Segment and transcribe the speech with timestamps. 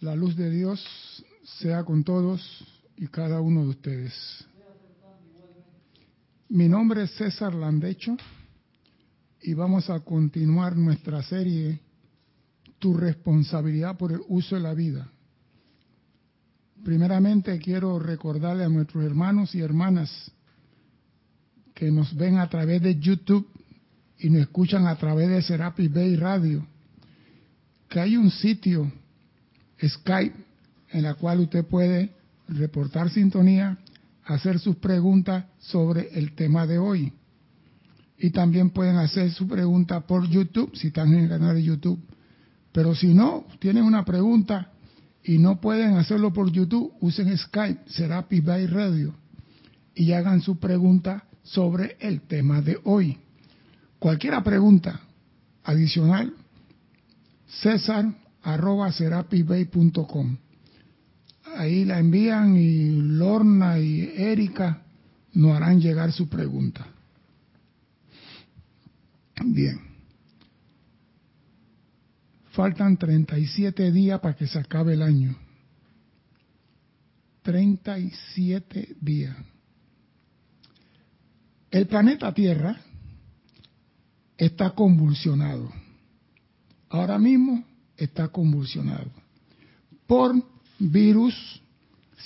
[0.00, 0.80] La luz de Dios
[1.58, 2.40] sea con todos
[2.96, 4.14] y cada uno de ustedes.
[6.48, 8.16] Mi nombre es César Landecho
[9.42, 11.80] y vamos a continuar nuestra serie
[12.78, 15.10] Tu responsabilidad por el uso de la vida.
[16.84, 20.30] Primeramente quiero recordarle a nuestros hermanos y hermanas
[21.74, 23.48] que nos ven a través de YouTube
[24.16, 26.64] y nos escuchan a través de Serapis Bay Radio,
[27.88, 28.92] que hay un sitio
[29.82, 30.48] Skype
[30.90, 32.10] en la cual usted puede
[32.48, 33.78] reportar sintonía,
[34.24, 37.12] hacer sus preguntas sobre el tema de hoy.
[38.18, 42.00] Y también pueden hacer su pregunta por YouTube, si están en el canal de YouTube.
[42.72, 44.72] Pero si no, tienen una pregunta
[45.22, 49.14] y no pueden hacerlo por YouTube, usen Skype, Serapis Bay Radio,
[49.94, 53.18] y hagan su pregunta sobre el tema de hoy.
[53.98, 55.00] Cualquier pregunta
[55.64, 56.34] adicional,
[57.46, 58.06] César
[58.54, 60.36] arroba serapisbay.com.
[61.56, 64.82] Ahí la envían y Lorna y Erika
[65.34, 66.86] nos harán llegar su pregunta.
[69.44, 69.80] Bien.
[72.50, 75.36] Faltan 37 días para que se acabe el año.
[77.42, 79.36] 37 días.
[81.70, 82.80] El planeta Tierra
[84.36, 85.70] está convulsionado.
[86.88, 87.64] Ahora mismo
[87.98, 89.10] está convulsionado
[90.06, 90.34] por
[90.78, 91.34] virus,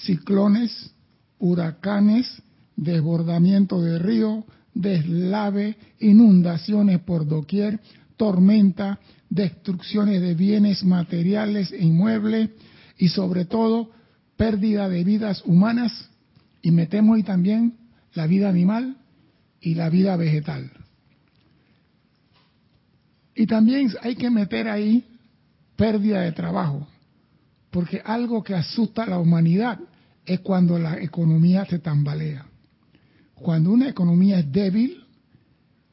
[0.04, 0.94] ciclones,
[1.38, 2.42] huracanes,
[2.76, 7.80] desbordamiento de río, deslave, inundaciones por doquier,
[8.16, 12.50] tormenta, destrucciones de bienes materiales e inmuebles
[12.98, 13.90] y sobre todo
[14.36, 16.08] pérdida de vidas humanas
[16.62, 17.74] y metemos ahí también
[18.14, 18.96] la vida animal
[19.60, 20.70] y la vida vegetal.
[23.34, 25.04] Y también hay que meter ahí
[25.82, 26.86] pérdida de trabajo,
[27.72, 29.80] porque algo que asusta a la humanidad
[30.24, 32.46] es cuando la economía se tambalea.
[33.34, 35.04] Cuando una economía es débil,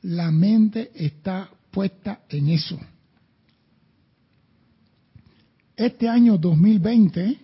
[0.03, 2.79] la mente está puesta en eso.
[5.75, 7.39] Este año 2020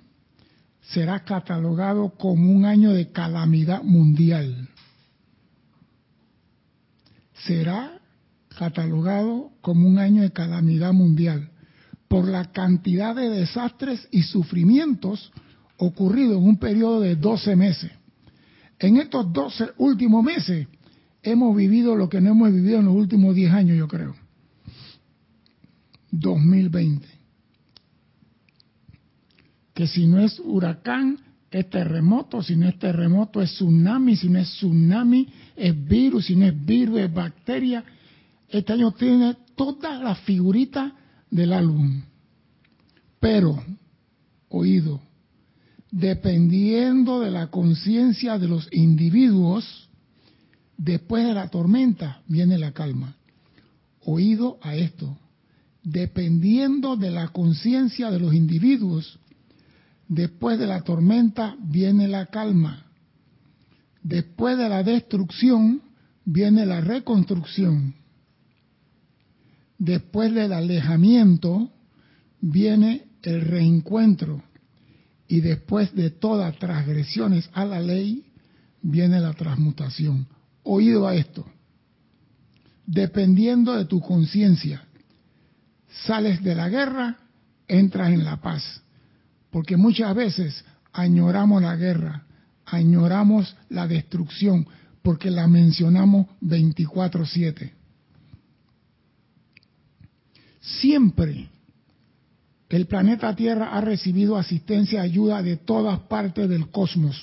[0.82, 4.70] será catalogado como un año de calamidad mundial.
[7.48, 8.00] Será
[8.56, 11.50] catalogado como un año de calamidad mundial
[12.08, 15.32] por la cantidad de desastres y sufrimientos
[15.78, 17.92] ocurridos en un periodo de 12 meses.
[18.80, 20.68] En estos 12 últimos meses
[21.24, 24.16] hemos vivido lo que no hemos vivido en los últimos 10 años, yo creo.
[26.12, 27.08] 2020.
[29.74, 31.20] Que si no es huracán,
[31.52, 36.36] es terremoto, si no es terremoto, es tsunami, si no es tsunami, es virus, si
[36.36, 37.84] no es virus, es bacteria.
[38.50, 40.92] Este año tiene todas las figuritas
[41.30, 42.02] del álbum.
[43.20, 43.62] Pero,
[44.50, 45.02] oído,
[45.92, 49.90] dependiendo de la conciencia de los individuos,
[50.78, 53.16] después de la tormenta viene la calma.
[54.02, 55.18] Oído a esto.
[55.84, 59.20] Dependiendo de la conciencia de los individuos,
[60.08, 62.86] después de la tormenta viene la calma.
[64.02, 65.82] Después de la destrucción
[66.26, 67.96] viene la reconstrucción
[69.78, 71.72] después del alejamiento
[72.42, 74.44] viene el reencuentro
[75.28, 78.26] y después de todas transgresiones a la ley
[78.82, 80.28] viene la transmutación.
[80.64, 81.46] Oído a esto.
[82.86, 84.84] Dependiendo de tu conciencia,
[86.06, 87.18] sales de la guerra,
[87.68, 88.82] entras en la paz.
[89.50, 90.64] Porque muchas veces
[90.94, 92.26] añoramos la guerra,
[92.66, 94.68] añoramos la destrucción,
[95.02, 97.74] porque la mencionamos 24/7.
[100.66, 101.50] Siempre
[102.70, 107.22] el planeta Tierra ha recibido asistencia y ayuda de todas partes del cosmos.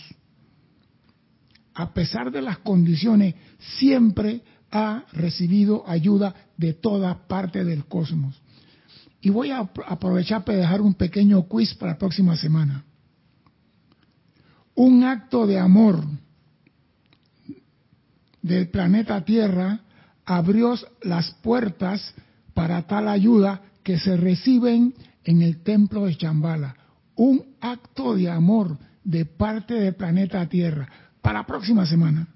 [1.75, 3.35] A pesar de las condiciones,
[3.79, 8.41] siempre ha recibido ayuda de todas partes del cosmos.
[9.21, 12.85] Y voy a aprovechar para dejar un pequeño quiz para la próxima semana.
[14.75, 16.03] Un acto de amor
[18.41, 19.81] del planeta Tierra
[20.25, 22.15] abrió las puertas
[22.55, 24.95] para tal ayuda que se reciben
[25.25, 26.77] en el templo de Chambala.
[27.15, 30.89] Un acto de amor de parte del planeta Tierra.
[31.21, 32.29] Para la próxima semana,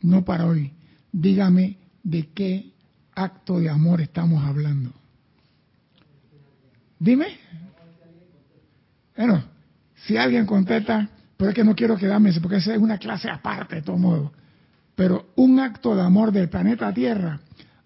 [0.00, 0.72] no para hoy.
[1.12, 2.72] Dígame de qué
[3.14, 4.92] acto de amor estamos hablando.
[6.98, 7.26] Dime.
[9.16, 9.44] Bueno,
[10.06, 13.76] si alguien contesta, pero es que no quiero quedarme, porque esa es una clase aparte
[13.76, 14.32] de todo modo.
[14.94, 17.40] Pero un acto de amor del planeta Tierra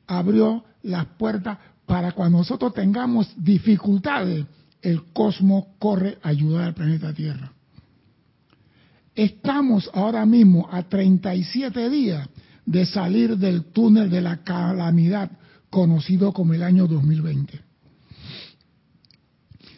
[0.06, 4.46] abrió las puertas para cuando nosotros tengamos dificultades
[4.82, 7.52] el cosmos corre a ayudar al planeta Tierra.
[9.14, 12.28] Estamos ahora mismo a 37 días
[12.64, 15.30] de salir del túnel de la calamidad
[15.68, 17.60] conocido como el año 2020.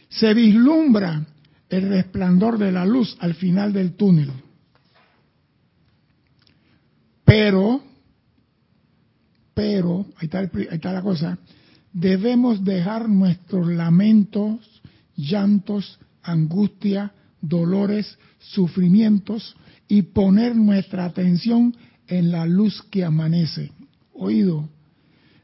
[0.09, 1.25] Se vislumbra
[1.69, 4.31] el resplandor de la luz al final del túnel.
[7.25, 7.83] Pero,
[9.55, 11.39] pero, ahí está, está la cosa,
[11.93, 14.83] debemos dejar nuestros lamentos,
[15.17, 19.57] llantos, angustia, dolores, sufrimientos
[19.89, 21.75] y poner nuestra atención
[22.07, 23.73] en la luz que amanece.
[24.15, 24.69] Oído,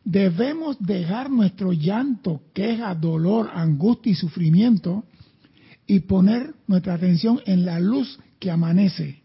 [0.04, 5.04] debemos dejar nuestro llanto, queja, dolor, angustia y sufrimiento
[5.86, 9.22] y poner nuestra atención en la luz que amanece.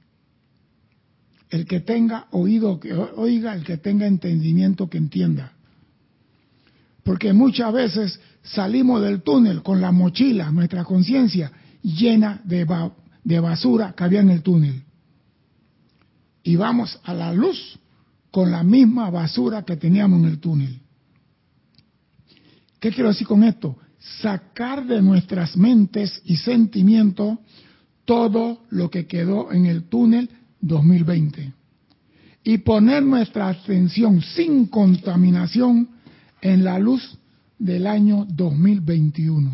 [1.53, 5.51] El que tenga oído que oiga, el que tenga entendimiento que entienda.
[7.03, 11.51] Porque muchas veces salimos del túnel con la mochila, nuestra conciencia
[11.83, 12.65] llena de,
[13.23, 14.81] de basura que había en el túnel.
[16.41, 17.77] Y vamos a la luz
[18.31, 20.79] con la misma basura que teníamos en el túnel.
[22.79, 23.77] ¿Qué quiero decir con esto?
[24.23, 27.37] Sacar de nuestras mentes y sentimientos
[28.05, 30.31] todo lo que quedó en el túnel
[30.63, 31.53] 2020
[32.43, 35.89] y poner nuestra atención sin contaminación
[36.41, 37.17] en la luz
[37.59, 39.51] del año 2021.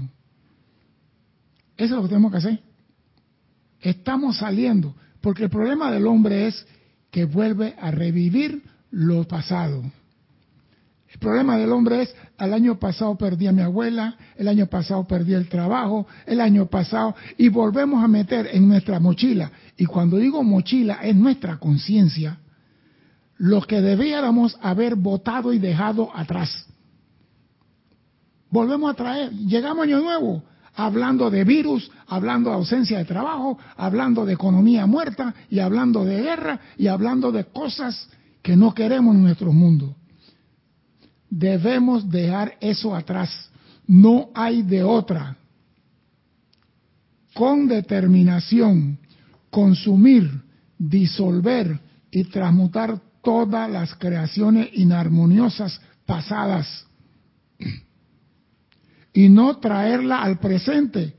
[1.77, 2.59] Eso es lo que tenemos que hacer.
[3.81, 6.65] Estamos saliendo, porque el problema del hombre es
[7.11, 9.83] que vuelve a revivir lo pasado.
[11.19, 15.05] El problema del hombre es, el año pasado perdí a mi abuela, el año pasado
[15.05, 19.51] perdí el trabajo, el año pasado, y volvemos a meter en nuestra mochila.
[19.75, 22.39] Y cuando digo mochila, es nuestra conciencia,
[23.35, 26.65] lo que debiéramos haber votado y dejado atrás.
[28.49, 30.43] Volvemos a traer, llegamos año nuevo,
[30.73, 36.21] hablando de virus, hablando de ausencia de trabajo, hablando de economía muerta y hablando de
[36.21, 38.07] guerra y hablando de cosas
[38.41, 39.97] que no queremos en nuestro mundo.
[41.29, 43.49] Debemos dejar eso atrás.
[43.87, 45.37] No hay de otra.
[47.33, 48.97] Con determinación,
[49.49, 50.41] consumir,
[50.77, 51.79] disolver
[52.11, 56.85] y transmutar todas las creaciones inarmoniosas pasadas
[59.13, 61.13] y no traerla al presente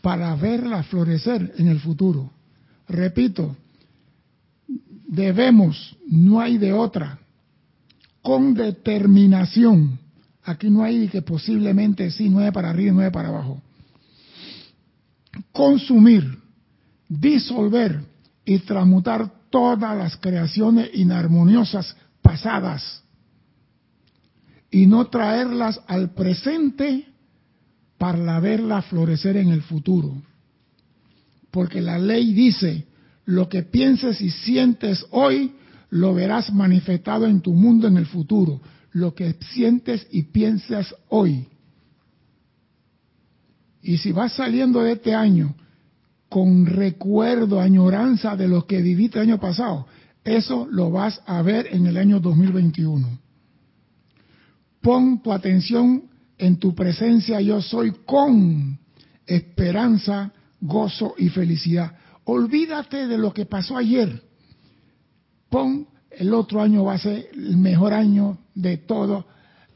[0.00, 2.30] para verla florecer en el futuro.
[2.88, 3.56] Repito,
[5.06, 7.18] debemos, no hay de otra,
[8.22, 9.98] con determinación.
[10.44, 13.60] Aquí no hay que posiblemente sí, nueve para arriba y nueve para abajo.
[15.52, 16.38] Consumir,
[17.08, 18.00] disolver
[18.44, 23.02] y transmutar todas las creaciones inarmoniosas pasadas
[24.70, 27.06] y no traerlas al presente
[27.98, 30.14] para verla florecer en el futuro.
[31.50, 32.86] Porque la ley dice,
[33.26, 35.52] lo que pienses y sientes hoy,
[35.92, 38.62] lo verás manifestado en tu mundo en el futuro.
[38.92, 41.46] Lo que sientes y piensas hoy.
[43.82, 45.54] Y si vas saliendo de este año
[46.30, 49.86] con recuerdo, añoranza de lo que viviste el año pasado,
[50.24, 53.06] eso lo vas a ver en el año 2021.
[54.80, 56.04] Pon tu atención
[56.38, 58.78] en tu presencia yo soy con
[59.26, 61.94] esperanza, gozo y felicidad.
[62.24, 64.22] Olvídate de lo que pasó ayer.
[65.50, 69.24] Pon el otro año va a ser el mejor año de toda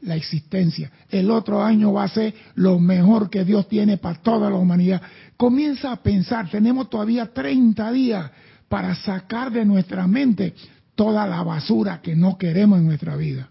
[0.01, 0.91] la existencia.
[1.09, 5.01] El otro año va a ser lo mejor que Dios tiene para toda la humanidad.
[5.35, 8.31] Comienza a pensar, tenemos todavía 30 días
[8.69, 10.53] para sacar de nuestra mente
[10.95, 13.49] toda la basura que no queremos en nuestra vida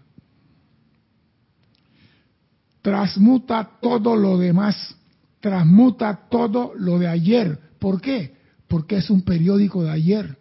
[2.87, 4.95] transmuta todo lo demás,
[5.41, 7.59] transmuta todo lo de ayer.
[7.79, 8.37] ¿Por qué?
[8.69, 10.37] Porque es un periódico de ayer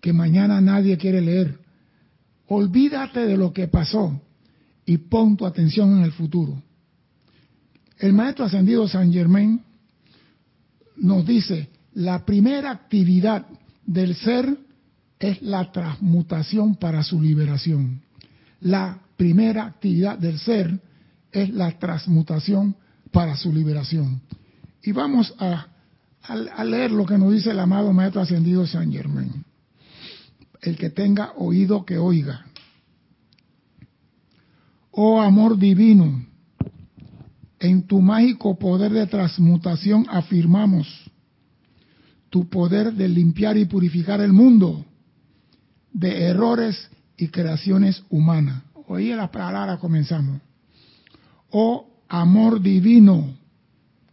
[0.00, 1.60] que mañana nadie quiere leer.
[2.48, 4.20] Olvídate de lo que pasó
[4.86, 6.62] y pon tu atención en el futuro.
[7.98, 9.60] El maestro ascendido San Germain
[10.96, 13.46] nos dice, la primera actividad
[13.84, 14.56] del ser
[15.18, 18.00] es la transmutación para su liberación.
[18.60, 20.80] La primera actividad del ser
[21.32, 22.76] es la transmutación
[23.10, 24.20] para su liberación.
[24.82, 25.66] Y vamos a,
[26.22, 29.44] a, leer lo que nos dice el amado Maestro Ascendido San Germain.
[30.68, 32.44] El que tenga oído que oiga.
[34.90, 36.26] Oh amor divino,
[37.58, 40.86] en tu mágico poder de transmutación afirmamos
[42.28, 44.84] tu poder de limpiar y purificar el mundo
[45.92, 48.62] de errores y creaciones humanas.
[48.88, 50.40] Oí la palabra comenzamos
[51.50, 53.36] oh amor divino,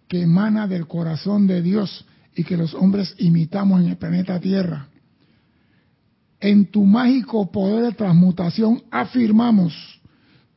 [0.08, 4.88] que emana del corazón de Dios y que los hombres imitamos en el planeta Tierra.
[6.46, 9.74] En tu mágico poder de transmutación afirmamos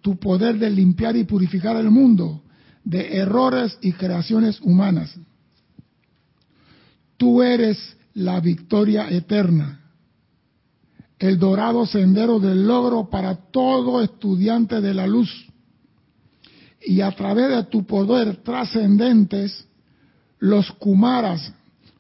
[0.02, 2.42] tu poder de limpiar y purificar el mundo
[2.84, 5.18] de errores y creaciones humanas.
[7.16, 9.80] Tú eres la victoria eterna,
[11.18, 15.30] el dorado sendero del logro para todo estudiante de la luz.
[16.82, 19.66] Y a través de tu poder trascendentes,
[20.38, 21.50] los Kumaras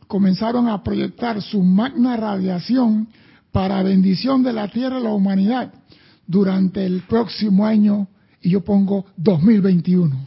[0.06, 3.08] comenzaron a proyectar su magna radiación
[3.52, 5.72] para bendición de la tierra y la humanidad
[6.26, 8.08] durante el próximo año,
[8.40, 10.26] y yo pongo 2021.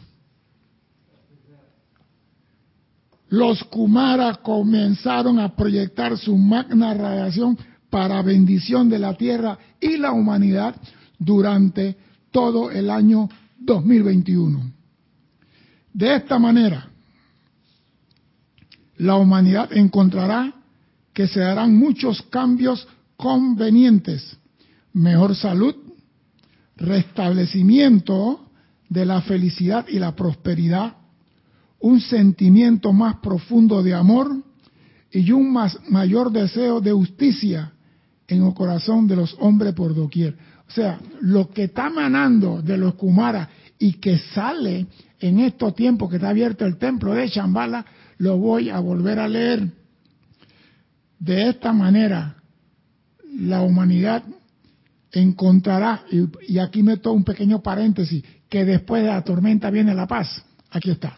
[3.28, 7.56] Los Kumara comenzaron a proyectar su magna radiación
[7.88, 10.76] para bendición de la tierra y la humanidad
[11.18, 11.96] durante
[12.30, 14.72] todo el año 2021.
[15.94, 16.88] De esta manera,
[18.96, 20.52] la humanidad encontrará
[21.12, 22.86] que se darán muchos cambios
[23.22, 24.36] convenientes,
[24.92, 25.76] mejor salud,
[26.76, 28.50] restablecimiento
[28.88, 30.96] de la felicidad y la prosperidad,
[31.78, 34.42] un sentimiento más profundo de amor
[35.12, 35.56] y un
[35.88, 37.72] mayor deseo de justicia
[38.26, 40.36] en el corazón de los hombres por doquier.
[40.68, 43.48] O sea, lo que está manando de los Kumara
[43.78, 44.88] y que sale
[45.20, 47.86] en estos tiempos que está abierto el templo de Chambala,
[48.18, 49.68] lo voy a volver a leer.
[51.20, 52.41] De esta manera,
[53.32, 54.22] la humanidad
[55.12, 56.04] encontrará,
[56.48, 60.44] y, aquí meto un pequeño paréntesis, que después de la tormenta viene la paz.
[60.70, 61.14] Aquí está.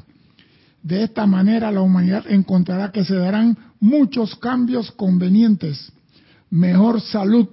[0.82, 5.92] De esta manera la humanidad encontrará que se darán muchos cambios convenientes,
[6.50, 7.48] mejor salud,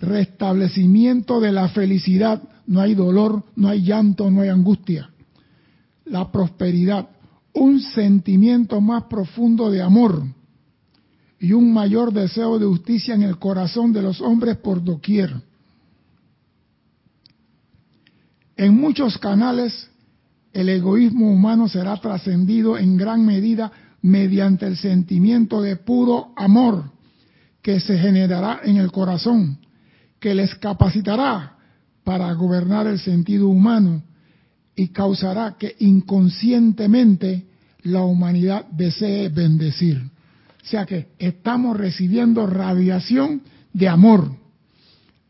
[0.00, 5.10] restablecimiento de la felicidad, no hay dolor, no hay llanto, no hay angustia,
[6.04, 7.08] la prosperidad,
[7.54, 10.24] un sentimiento más profundo de amor,
[11.42, 15.34] y un mayor deseo de justicia en el corazón de los hombres por doquier.
[18.56, 19.90] En muchos canales
[20.52, 23.72] el egoísmo humano será trascendido en gran medida
[24.02, 26.92] mediante el sentimiento de puro amor
[27.60, 29.58] que se generará en el corazón,
[30.20, 31.56] que les capacitará
[32.04, 34.04] para gobernar el sentido humano
[34.76, 37.46] y causará que inconscientemente
[37.82, 40.12] la humanidad desee bendecir.
[40.62, 43.42] O sea que estamos recibiendo radiación
[43.72, 44.30] de amor.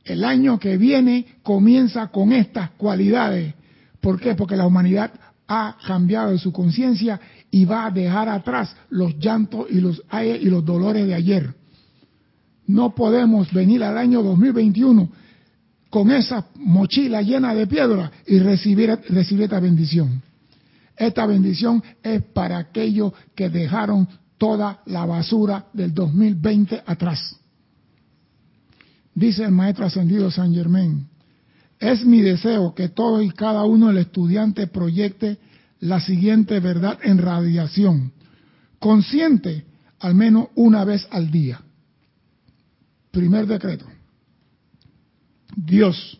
[0.05, 3.55] El año que viene comienza con estas cualidades.
[4.01, 4.35] ¿Por qué?
[4.35, 5.13] Porque la humanidad
[5.49, 7.21] ha cambiado su conciencia
[7.51, 11.55] y va a dejar atrás los llantos y los, y los dolores de ayer.
[12.67, 15.09] No podemos venir al año 2021
[15.89, 20.23] con esa mochila llena de piedras y recibir, recibir esta bendición.
[20.97, 24.09] Esta bendición es para aquellos que dejaron
[24.43, 27.37] toda la basura del 2020 atrás.
[29.15, 31.07] Dice el maestro ascendido San Germán,
[31.79, 35.39] es mi deseo que todo y cada uno del estudiante proyecte
[35.79, 38.11] la siguiente verdad en radiación,
[38.81, 39.65] consciente
[40.01, 41.61] al menos una vez al día.
[43.13, 43.87] Primer decreto.
[45.55, 46.19] Dios,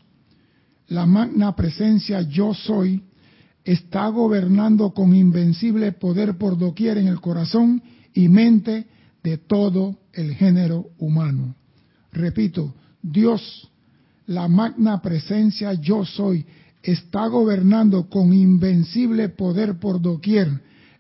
[0.87, 3.03] la magna presencia yo soy,
[3.65, 7.83] está gobernando con invencible poder por doquier en el corazón
[8.15, 8.87] y mente
[9.23, 11.55] de todo el género humano.
[12.13, 13.71] Repito, Dios,
[14.27, 16.45] la magna presencia yo soy,
[16.83, 20.49] está gobernando con invencible poder por doquier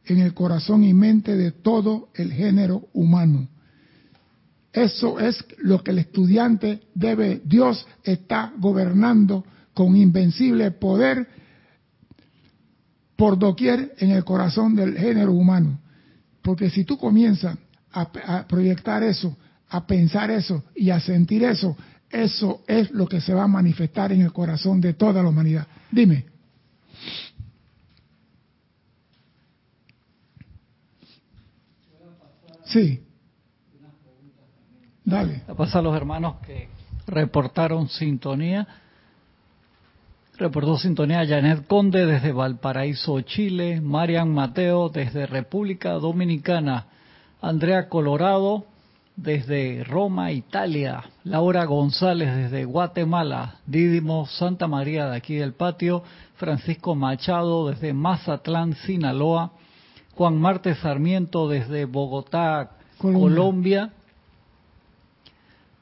[0.04, 3.48] en el corazón y mente de todo el género humano.
[4.72, 7.42] Eso es lo que el estudiante debe.
[7.44, 11.28] Dios está gobernando con invencible poder
[13.16, 15.78] por doquier en el corazón del género humano.
[16.42, 17.56] Porque si tú comienzas
[17.92, 19.36] a, proyectar eso,
[19.68, 21.76] a pensar eso y a sentir eso,
[22.10, 25.66] eso es lo que se va a manifestar en el corazón de toda la humanidad.
[25.90, 26.26] Dime.
[32.64, 33.04] Sí.
[35.04, 35.42] Dale.
[35.46, 36.68] A pasar a los hermanos que
[37.06, 38.66] reportaron sintonía.
[40.42, 46.86] Reportó sintonía Janet Conde desde Valparaíso, Chile, Marian Mateo desde República Dominicana,
[47.40, 48.64] Andrea Colorado
[49.14, 56.02] desde Roma, Italia, Laura González desde Guatemala, Didimo Santa María de aquí del patio,
[56.34, 59.52] Francisco Machado desde Mazatlán, Sinaloa,
[60.16, 63.92] Juan Marte Sarmiento desde Bogotá, Colombia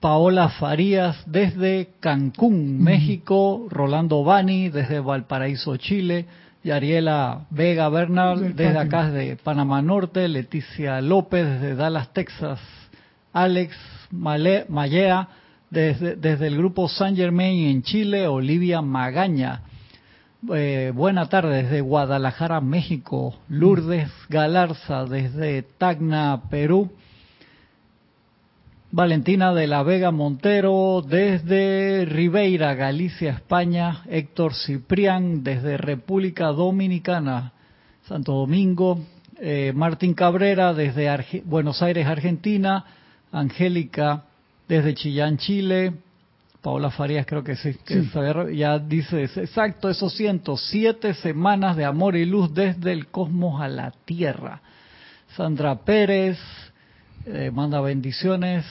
[0.00, 6.25] Paola Farías desde Cancún, México, Rolando Bani desde Valparaíso, Chile,
[6.64, 12.61] Yariela Vega Bernal desde acá de Panamá Norte, Leticia López desde Dallas, Texas,
[13.33, 13.76] Alex
[14.11, 15.28] Mallea
[15.69, 19.62] desde, desde el grupo San Germain en Chile, Olivia Magaña.
[20.54, 23.35] Eh, buena tarde desde Guadalajara, México.
[23.49, 26.90] Lourdes Galarza desde Tacna, Perú.
[28.92, 34.02] Valentina de la Vega Montero desde Ribeira, Galicia, España.
[34.09, 37.52] Héctor Ciprián desde República Dominicana,
[38.09, 38.99] Santo Domingo.
[39.38, 42.85] Eh, Martín Cabrera desde Buenos Aires, Argentina.
[43.30, 44.25] Angélica
[44.66, 45.92] desde Chillán, Chile.
[46.61, 48.04] Paola Farías creo que sí, que
[48.54, 53.68] ya dice, exacto, esos siento, siete semanas de amor y luz desde el cosmos a
[53.68, 54.61] la tierra.
[55.37, 56.38] Sandra Pérez
[57.27, 58.65] eh, manda bendiciones.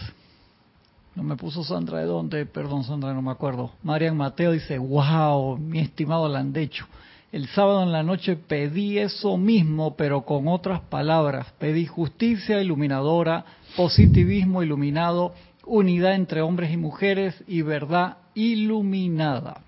[1.16, 3.72] No me puso Sandra de dónde, perdón Sandra, no me acuerdo.
[3.84, 6.86] Marian Mateo dice, wow, mi estimado Landecho.
[7.32, 11.48] El sábado en la noche pedí eso mismo, pero con otras palabras.
[11.60, 15.34] Pedí justicia iluminadora, positivismo iluminado,
[15.66, 19.62] unidad entre hombres y mujeres y verdad iluminada.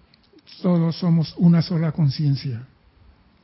[0.62, 2.66] Todos somos una sola conciencia.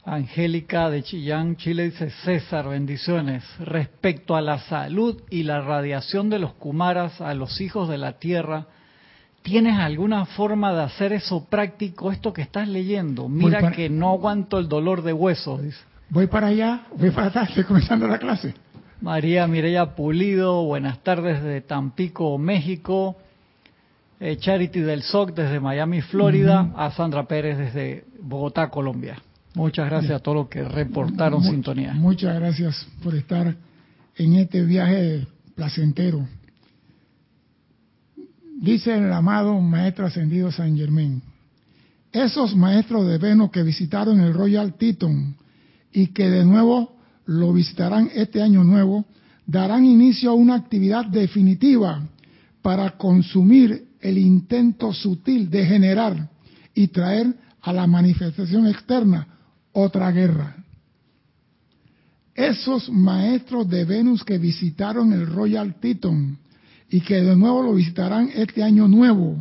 [0.08, 3.44] Angélica de Chillán, Chile dice César, bendiciones.
[3.60, 8.14] Respecto a la salud y la radiación de los Kumaras a los hijos de la
[8.14, 8.68] Tierra,
[9.42, 12.14] ¿tienes alguna forma de hacer eso práctico?
[12.14, 15.60] Esto que estás leyendo, mira que no aguanto el dolor de huesos.
[16.08, 18.54] Voy para allá, voy para atrás, estoy comenzando la clase.
[19.02, 23.18] María Mireya Pulido, buenas tardes de Tampico, México.
[24.22, 26.72] Eh, Charity del SOC desde Miami, Florida.
[26.78, 29.22] A Sandra Pérez desde Bogotá, Colombia.
[29.58, 31.92] Muchas gracias a todos los que reportaron sintonía.
[31.96, 33.56] Muchas gracias por estar
[34.16, 36.28] en este viaje placentero.
[38.62, 41.24] Dice el amado Maestro Ascendido San Germain,
[42.12, 45.36] esos maestros de Venus que visitaron el Royal Teton
[45.92, 46.96] y que de nuevo
[47.26, 49.06] lo visitarán este año nuevo,
[49.48, 52.08] darán inicio a una actividad definitiva
[52.62, 56.30] para consumir el intento sutil de generar
[56.76, 59.30] y traer a la manifestación externa
[59.78, 60.56] otra guerra.
[62.34, 66.38] Esos maestros de Venus que visitaron el Royal Teton
[66.90, 69.36] y que de nuevo lo visitarán este año nuevo,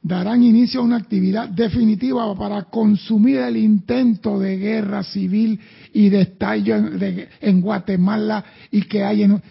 [0.00, 5.58] darán inicio a una actividad definitiva para consumir el intento de guerra civil
[5.92, 9.42] y de estallo en, Guatemala y que hay en,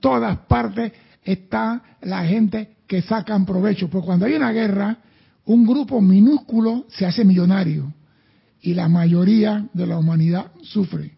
[0.00, 3.88] todas partes está la gente que sacan provecho.
[3.88, 4.98] Porque cuando hay una guerra,
[5.44, 7.92] un grupo minúsculo se hace millonario
[8.60, 11.16] y la mayoría de la humanidad sufre.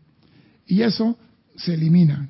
[0.67, 1.19] Y eso
[1.57, 2.29] se elimina.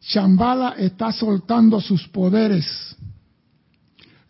[0.00, 2.96] Shambhala está soltando sus poderes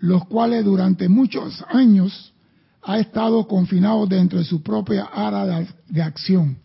[0.04, 2.34] los cuales durante muchos años
[2.82, 6.58] ha estado confinado dentro de su propia área de, acción.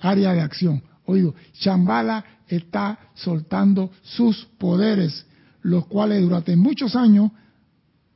[0.00, 0.82] Área de acción.
[1.04, 5.26] Oído, Chambala está soltando sus poderes,
[5.60, 7.30] los cuales durante muchos años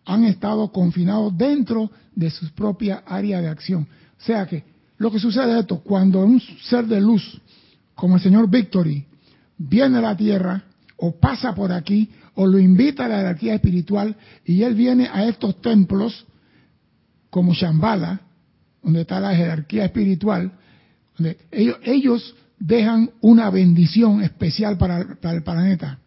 [0.07, 3.89] han estado confinados dentro de su propia área de acción.
[4.19, 4.65] O sea que
[4.99, 7.41] lo que sucede es esto, cuando un ser de luz,
[7.95, 9.05] como el señor Victory,
[9.59, 10.63] viene a la Tierra
[10.97, 15.25] o pasa por aquí o lo invita a la jerarquía espiritual y él viene a
[15.25, 16.25] estos templos
[17.29, 18.21] como Shambhala,
[18.83, 20.53] donde está la jerarquía espiritual,
[21.19, 25.99] donde ellos, dejan una bendición especial para, para, el planeta.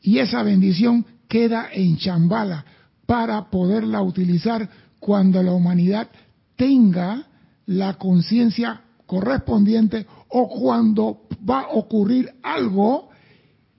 [0.00, 2.64] Y esa bendición queda en Shambhala
[3.12, 4.66] para poderla utilizar
[4.98, 6.08] cuando la humanidad
[6.56, 7.26] tenga
[7.66, 13.10] la conciencia correspondiente o cuando va a ocurrir algo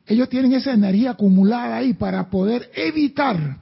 [0.05, 3.57] ellos tienen esa energía acumulada ahí para poder evitar,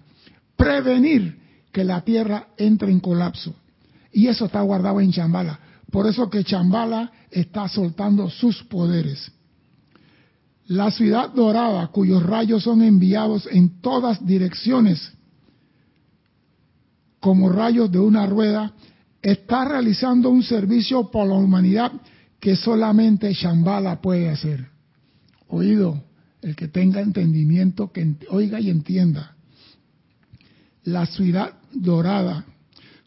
[0.57, 1.39] prevenir
[1.71, 3.55] que la Tierra entre en colapso.
[4.11, 5.57] Y eso está guardado en Chambala.
[5.89, 9.31] Por eso que Chambala está soltando sus poderes.
[10.65, 15.13] La ciudad dorada, cuyos rayos son enviados en todas direcciones,
[17.21, 18.73] como rayos de una rueda,
[19.21, 21.93] está realizando un servicio por la humanidad
[22.39, 24.67] que solamente Chambala puede hacer.
[25.47, 26.03] Oído,
[26.41, 29.35] el que tenga entendimiento, que oiga y entienda.
[30.83, 32.43] La ciudad dorada,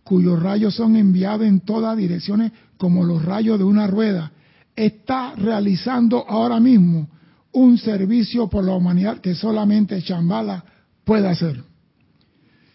[0.05, 4.31] cuyos rayos son enviados en todas direcciones como los rayos de una rueda,
[4.77, 7.09] está realizando ahora mismo
[7.53, 10.65] un servicio por la humanidad que solamente Chambala
[11.05, 11.74] puede hacer.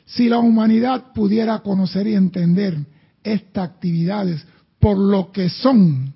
[0.09, 2.77] Si la humanidad pudiera conocer y entender
[3.23, 4.43] estas actividades
[4.79, 6.13] por lo que son,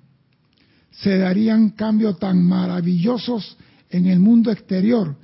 [0.90, 3.56] se darían cambios tan maravillosos
[3.90, 5.16] en el mundo exterior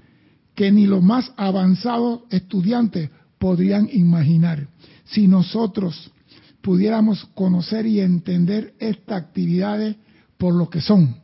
[0.55, 4.69] que ni los más avanzados estudiantes podrían imaginar.
[5.05, 6.13] Si nosotros
[6.61, 9.97] pudiéramos conocer y entender estas actividades
[10.37, 11.17] por lo que son.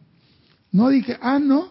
[0.73, 1.69] No dije, ah, no,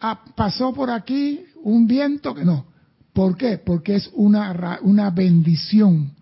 [0.00, 2.75] ah, pasó por aquí un viento que no.
[3.16, 3.56] ¿Por qué?
[3.56, 6.12] Porque es una, una bendición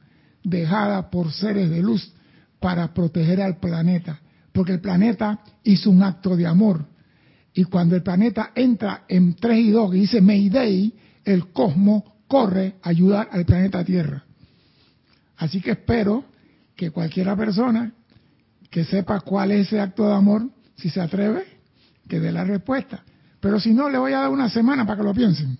[0.44, 2.12] dejada por seres de luz
[2.60, 4.20] para proteger al planeta.
[4.52, 6.86] Porque el planeta hizo un acto de amor.
[7.52, 12.76] Y cuando el planeta entra en 3 y 2 y dice Mayday, el cosmos corre
[12.80, 14.22] a ayudar al planeta Tierra.
[15.38, 16.24] Así que espero
[16.76, 17.92] que cualquiera persona
[18.70, 21.44] que sepa cuál es ese acto de amor, si se atreve,
[22.08, 23.02] que dé la respuesta.
[23.40, 25.58] Pero si no, le voy a dar una semana para que lo piensen.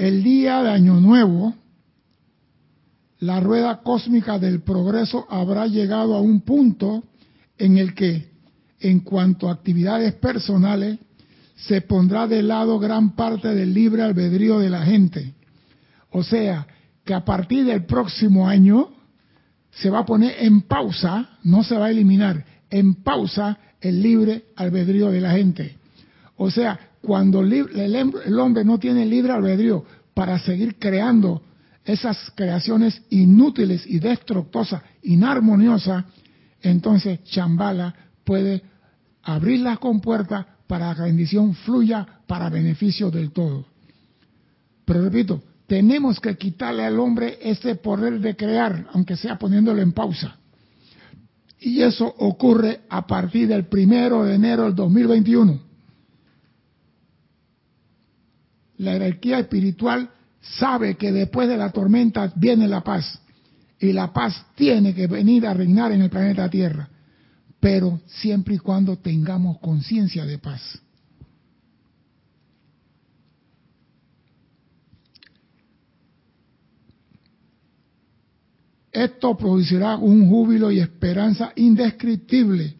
[0.00, 1.54] El día de Año Nuevo,
[3.18, 7.04] la rueda cósmica del progreso habrá llegado a un punto
[7.58, 8.30] en el que,
[8.80, 10.98] en cuanto a actividades personales,
[11.54, 15.34] se pondrá de lado gran parte del libre albedrío de la gente.
[16.12, 16.66] O sea,
[17.04, 18.88] que a partir del próximo año
[19.70, 24.44] se va a poner en pausa, no se va a eliminar, en pausa el libre
[24.56, 25.76] albedrío de la gente.
[26.38, 29.84] O sea, cuando el hombre no tiene libre albedrío
[30.14, 31.42] para seguir creando
[31.84, 36.04] esas creaciones inútiles y destructosas, inarmoniosas,
[36.60, 38.62] entonces Chambala puede
[39.22, 43.66] abrir las compuertas para que la bendición fluya para beneficio del todo.
[44.84, 49.92] Pero repito, tenemos que quitarle al hombre ese poder de crear, aunque sea poniéndolo en
[49.92, 50.36] pausa.
[51.60, 55.69] Y eso ocurre a partir del primero de enero del 2021.
[58.80, 63.20] La jerarquía espiritual sabe que después de la tormenta viene la paz.
[63.78, 66.88] Y la paz tiene que venir a reinar en el planeta Tierra
[67.60, 70.80] pero siempre y cuando tengamos conciencia de paz.
[78.90, 82.74] Esto producirá un júbilo y esperanza indescriptible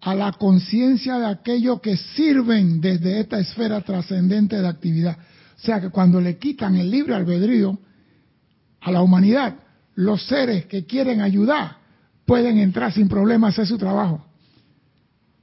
[0.00, 5.18] a la conciencia de aquellos que sirven desde esta esfera trascendente de actividad.
[5.62, 7.78] O sea que cuando le quitan el libre albedrío
[8.80, 9.54] a la humanidad,
[9.94, 11.76] los seres que quieren ayudar
[12.26, 14.26] pueden entrar sin problema a hacer su trabajo.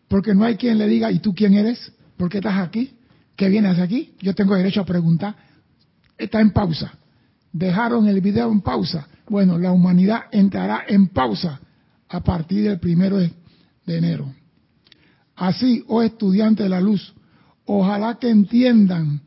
[0.10, 1.94] Porque no hay quien le diga, ¿y tú quién eres?
[2.18, 2.92] ¿Por qué estás aquí?
[3.38, 4.14] ¿Qué vienes aquí?
[4.20, 5.36] Yo tengo derecho a preguntar.
[6.18, 6.92] Está en pausa.
[7.54, 9.08] Dejaron el video en pausa.
[9.30, 11.62] Bueno, la humanidad entrará en pausa
[12.10, 13.32] a partir del primero de
[13.86, 14.34] enero.
[15.38, 17.14] Así, oh estudiantes de la luz,
[17.64, 19.22] ojalá que entiendan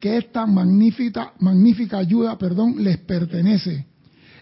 [0.00, 3.86] que esta magnífica, magnífica ayuda, perdón, les pertenece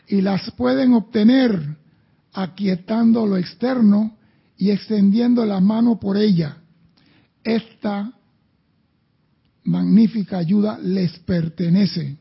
[0.08, 1.76] y las pueden obtener
[2.32, 4.16] aquietando lo externo
[4.58, 6.58] y extendiendo la mano por ella.
[7.42, 8.12] Esta
[9.64, 12.18] magnífica ayuda les pertenece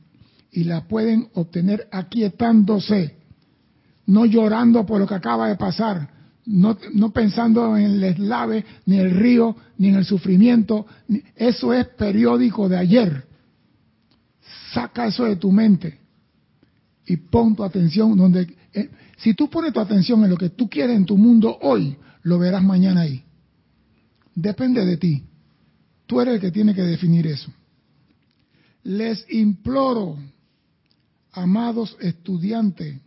[0.51, 3.17] y la pueden obtener aquietándose,
[4.05, 6.14] no llorando por lo que acaba de pasar,
[6.45, 10.85] no, pensando en el eslave, ni el río, ni en el sufrimiento.
[11.35, 13.25] Eso es periódico de ayer.
[14.73, 15.99] Saca eso de tu mente
[17.07, 20.69] y pon tu atención donde eh, si tú pones tu atención en lo que tú
[20.69, 23.23] quieres en tu mundo hoy, lo verás mañana ahí.
[24.33, 25.23] Depende de ti.
[26.05, 27.51] Tú eres el que tiene que definir eso.
[28.83, 30.17] Les imploro,
[31.31, 32.99] amados estudiantes,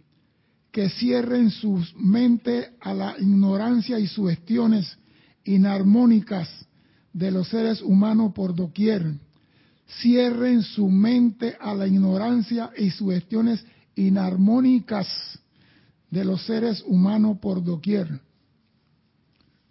[0.79, 4.97] que cierren sus mentes a la ignorancia y sugestiones
[5.43, 6.49] inarmónicas
[7.13, 9.05] de los seres humanos por doquier.
[10.01, 15.09] Cierren su mente a la ignorancia y sugestiones inarmónicas
[16.13, 18.21] de los seres humanos por doquier.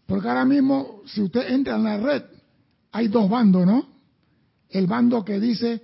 [0.07, 2.23] Porque ahora mismo, si usted entra en la red,
[2.91, 3.87] hay dos bandos, ¿no?
[4.67, 5.81] El bando que dice,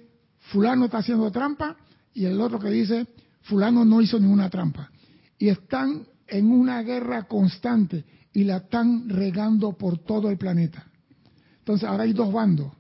[0.51, 1.77] fulano está haciendo trampa,
[2.13, 3.07] y el otro que dice,
[3.43, 4.89] fulano no hizo ninguna trampa.
[5.43, 10.88] Y están en una guerra constante y la están regando por todo el planeta.
[11.60, 12.71] Entonces ahora hay dos bandos,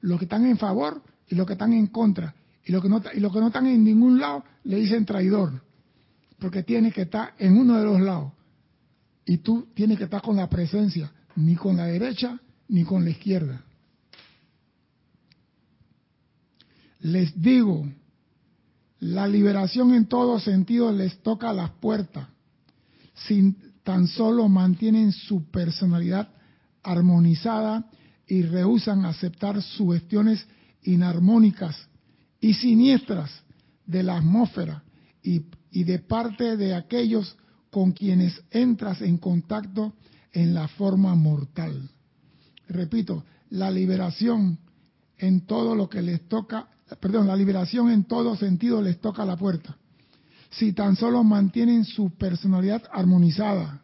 [0.00, 2.34] los que están en favor y los que están en contra.
[2.64, 5.62] Y los que no, y los que no están en ningún lado le dicen traidor
[6.40, 8.32] porque tiene que estar en uno de los lados.
[9.24, 13.10] Y tú tienes que estar con la presencia, ni con la derecha ni con la
[13.10, 13.62] izquierda.
[16.98, 17.88] Les digo,
[19.00, 22.28] la liberación en todo sentido les toca las puertas,
[23.14, 26.28] si tan solo mantienen su personalidad
[26.82, 27.88] armonizada
[28.26, 30.46] y rehusan aceptar sugestiones
[30.82, 31.76] inarmónicas
[32.40, 33.30] y siniestras
[33.86, 34.82] de la atmósfera
[35.22, 37.36] y y de parte de aquellos
[37.70, 39.94] con quienes entras en contacto
[40.32, 41.90] en la forma mortal.
[42.68, 44.58] Repito, la liberación
[45.18, 49.36] en todo lo que les toca, perdón, la liberación en todo sentido les toca la
[49.36, 49.76] puerta.
[50.50, 53.82] si tan solo mantienen su personalidad armonizada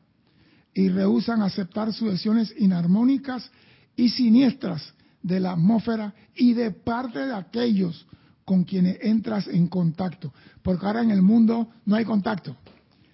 [0.73, 3.51] y rehusan aceptar sucesiones inarmónicas
[3.97, 8.07] y siniestras de la atmósfera y de parte de aquellos
[8.45, 10.33] con quienes entras en contacto.
[10.62, 12.57] Porque ahora en el mundo no hay contacto.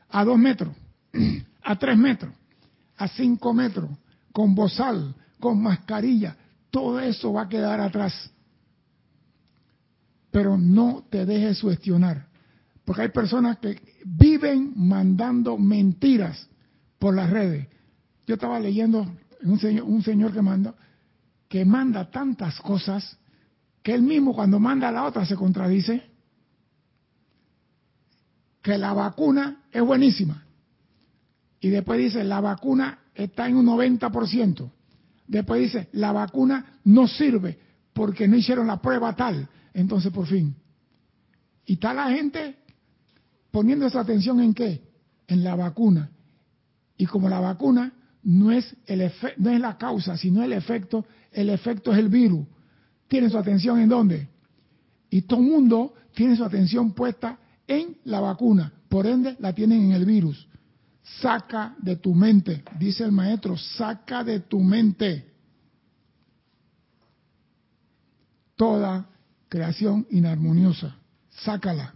[0.09, 0.74] A dos metros,
[1.62, 2.33] a tres metros,
[2.96, 3.90] a cinco metros,
[4.33, 6.37] con bozal, con mascarilla,
[6.70, 8.31] todo eso va a quedar atrás.
[10.31, 12.29] Pero no te dejes sugestionar.
[12.85, 16.49] Porque hay personas que viven mandando mentiras
[16.99, 17.69] por las redes.
[18.27, 19.07] Yo estaba leyendo
[19.43, 20.75] un señor, un señor que manda,
[21.49, 23.19] que manda tantas cosas
[23.83, 26.03] que él mismo cuando manda a la otra se contradice.
[28.62, 30.45] Que la vacuna es buenísima.
[31.61, 34.71] Y después dice, la vacuna está en un 90%.
[35.27, 37.59] Después dice, la vacuna no sirve
[38.00, 39.46] porque no hicieron la prueba tal.
[39.74, 40.56] Entonces, por fin.
[41.66, 42.56] Y está la gente
[43.50, 44.80] poniendo esa atención en qué?
[45.28, 46.08] En la vacuna.
[46.96, 51.50] Y como la vacuna no es, el no es la causa, sino el efecto, el
[51.50, 52.46] efecto es el virus.
[53.06, 54.28] Tiene su atención en dónde?
[55.10, 58.72] Y todo el mundo tiene su atención puesta en la vacuna.
[58.88, 60.48] Por ende, la tienen en el virus.
[61.20, 65.30] Saca de tu mente, dice el maestro, saca de tu mente
[68.61, 69.07] toda
[69.49, 70.94] creación inarmoniosa.
[71.31, 71.94] Sácala.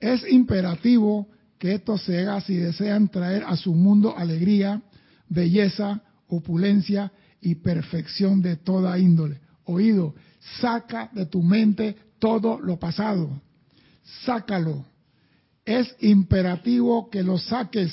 [0.00, 4.80] Es imperativo que esto se haga si desean traer a su mundo alegría,
[5.28, 7.12] belleza, opulencia
[7.42, 9.40] y perfección de toda índole.
[9.64, 10.14] Oído,
[10.62, 13.42] saca de tu mente todo lo pasado.
[14.24, 14.86] Sácalo.
[15.66, 17.92] Es imperativo que lo saques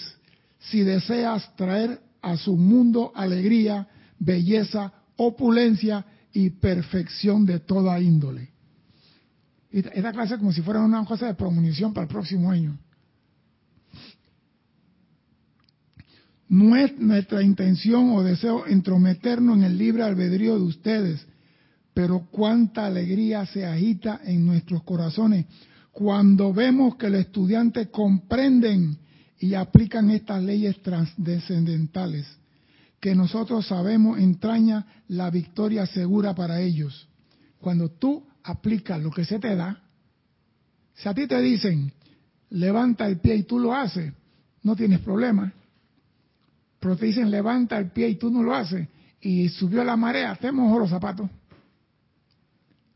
[0.60, 8.52] si deseas traer a su mundo alegría, belleza, opulencia y perfección de toda índole.
[9.72, 12.78] Esta clase es como si fuera una cosa de promunición para el próximo año.
[16.50, 21.28] No es nuestra intención o deseo entrometernos en el libre albedrío de ustedes,
[21.94, 25.46] pero cuánta alegría se agita en nuestros corazones
[25.98, 29.00] cuando vemos que los estudiantes comprenden
[29.40, 32.28] y aplican estas leyes transcendentales,
[33.00, 37.08] que nosotros sabemos entraña la victoria segura para ellos.
[37.60, 39.82] Cuando tú aplicas lo que se te da,
[40.96, 41.94] si a ti te dicen,
[42.50, 44.14] levanta el pie y tú lo haces,
[44.64, 45.54] no tienes problema.
[46.80, 48.88] Pero te dicen, levanta el pie y tú no lo haces,
[49.22, 51.30] y subió la marea, te mojó los zapatos.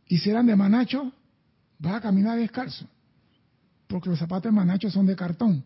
[0.08, 1.12] Y si eran de manacho,
[1.80, 2.86] vas a caminar descalzo.
[3.88, 5.64] Porque los zapatos de manacho son de cartón.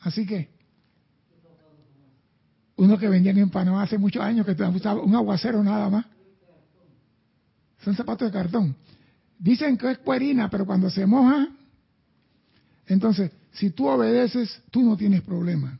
[0.00, 0.48] Así que,
[2.78, 6.06] uno que vendían en Panamá hace muchos años que te usaba un aguacero nada más.
[7.84, 8.76] Son zapatos de cartón.
[9.38, 11.48] Dicen que es puerina, pero cuando se moja,
[12.86, 15.78] entonces, si tú obedeces, tú no tienes problema.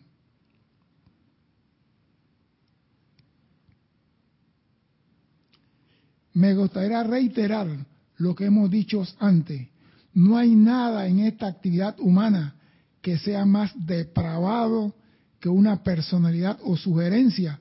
[6.34, 7.68] Me gustaría reiterar
[8.16, 9.68] lo que hemos dicho antes.
[10.14, 12.56] No hay nada en esta actividad humana
[13.00, 14.94] que sea más depravado
[15.40, 17.60] que una personalidad o sugerencia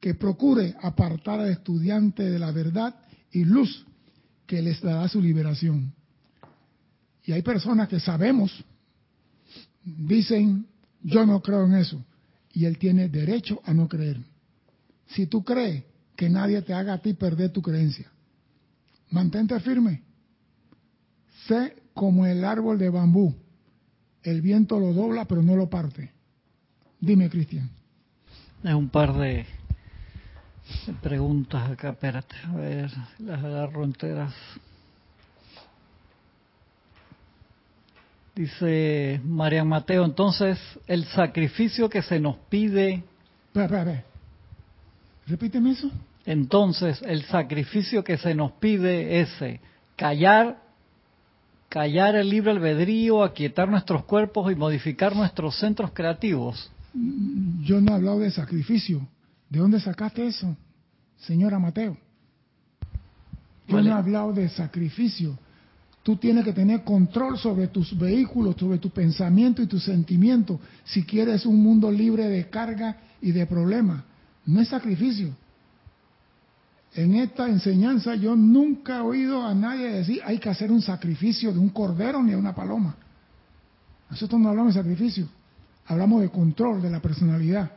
[0.00, 2.94] que procure apartar al estudiante de la verdad
[3.32, 3.84] y luz
[4.46, 5.92] que les dará su liberación.
[7.24, 8.64] Y hay personas que sabemos,
[9.84, 10.66] dicen,
[11.02, 12.02] yo no creo en eso.
[12.52, 14.18] Y él tiene derecho a no creer.
[15.08, 15.84] Si tú crees
[16.16, 18.10] que nadie te haga a ti perder tu creencia,
[19.10, 20.02] mantente firme.
[21.46, 23.34] Sé como el árbol de bambú.
[24.22, 26.12] El viento lo dobla, pero no lo parte.
[27.00, 27.70] Dime, Cristian.
[28.64, 29.46] Es un par de
[31.00, 34.34] preguntas acá, espérate, a ver, las agarro enteras.
[38.34, 43.04] Dice María Mateo, entonces el sacrificio que se nos pide...
[43.46, 44.04] Espera, espera,
[45.26, 45.90] Repíteme eso.
[46.24, 49.30] Entonces el sacrificio que se nos pide es
[49.96, 50.58] callar,
[51.68, 56.70] callar el libre albedrío, aquietar nuestros cuerpos y modificar nuestros centros creativos.
[56.94, 59.06] Yo no he hablado de sacrificio.
[59.48, 60.56] ¿De dónde sacaste eso,
[61.16, 61.96] señora Mateo?
[63.66, 65.38] Yo no he hablado de sacrificio.
[66.02, 71.02] Tú tienes que tener control sobre tus vehículos, sobre tu pensamiento y tus sentimientos, si
[71.04, 74.02] quieres un mundo libre de carga y de problemas.
[74.46, 75.34] No es sacrificio.
[76.94, 81.52] En esta enseñanza yo nunca he oído a nadie decir hay que hacer un sacrificio
[81.52, 82.96] de un cordero ni de una paloma.
[84.10, 85.28] Nosotros no hablamos de sacrificio,
[85.88, 87.70] hablamos de control de la personalidad.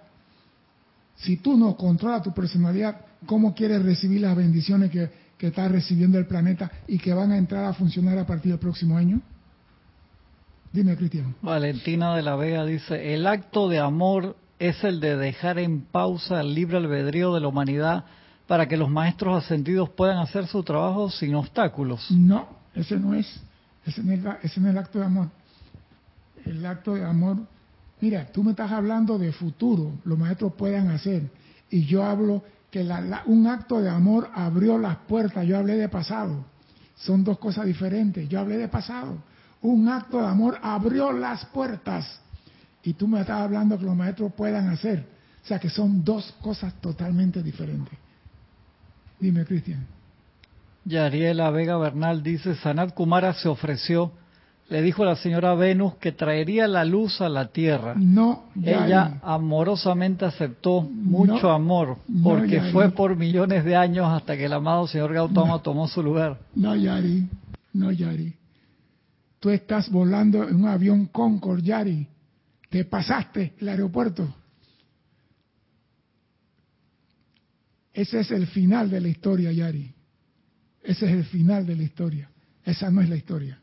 [1.16, 6.18] Si tú no controlas tu personalidad, ¿cómo quieres recibir las bendiciones que, que está recibiendo
[6.18, 9.22] el planeta y que van a entrar a funcionar a partir del próximo año?
[10.72, 11.36] Dime, Cristian.
[11.42, 16.40] Valentina de la Vega dice, el acto de amor es el de dejar en pausa
[16.40, 18.06] el libre albedrío de la humanidad
[18.48, 22.10] para que los maestros ascendidos puedan hacer su trabajo sin obstáculos.
[22.12, 23.42] No, ese no es.
[23.86, 25.30] Ese no es, ese no es el acto de amor.
[26.46, 27.38] El acto de amor,
[28.02, 31.30] mira, tú me estás hablando de futuro, los maestros puedan hacer.
[31.70, 32.88] Y yo hablo que
[33.26, 36.46] un acto de amor abrió las puertas, yo hablé de pasado.
[36.96, 38.30] Son dos cosas diferentes.
[38.30, 39.24] Yo hablé de pasado.
[39.62, 42.20] Un acto de amor abrió las puertas.
[42.84, 45.06] Y tú me estás hablando que los maestros puedan hacer.
[45.44, 47.98] O sea que son dos cosas totalmente diferentes.
[49.20, 49.86] Dime, Cristian.
[50.86, 54.12] Yariela Vega Bernal dice, Sanat Kumara se ofreció,
[54.70, 57.94] le dijo a la señora Venus que traería la luz a la tierra.
[57.98, 64.54] No, Ella amorosamente aceptó mucho amor, porque fue por millones de años hasta que el
[64.54, 66.40] amado señor Gautama tomó su lugar.
[66.56, 67.28] No, Yari,
[67.74, 68.34] no, Yari.
[69.40, 72.08] Tú estás volando en un avión Concorde, Yari.
[72.70, 74.34] Te pasaste el aeropuerto.
[77.94, 79.94] Ese es el final de la historia, Yari.
[80.84, 82.30] Ese es el final de la historia.
[82.64, 83.61] Esa no es la historia.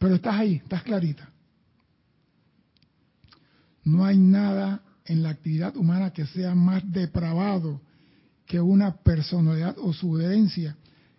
[0.00, 1.28] Pero estás ahí, estás clarita.
[3.84, 7.82] No hay nada en la actividad humana que sea más depravado
[8.46, 10.74] que una personalidad o su herencia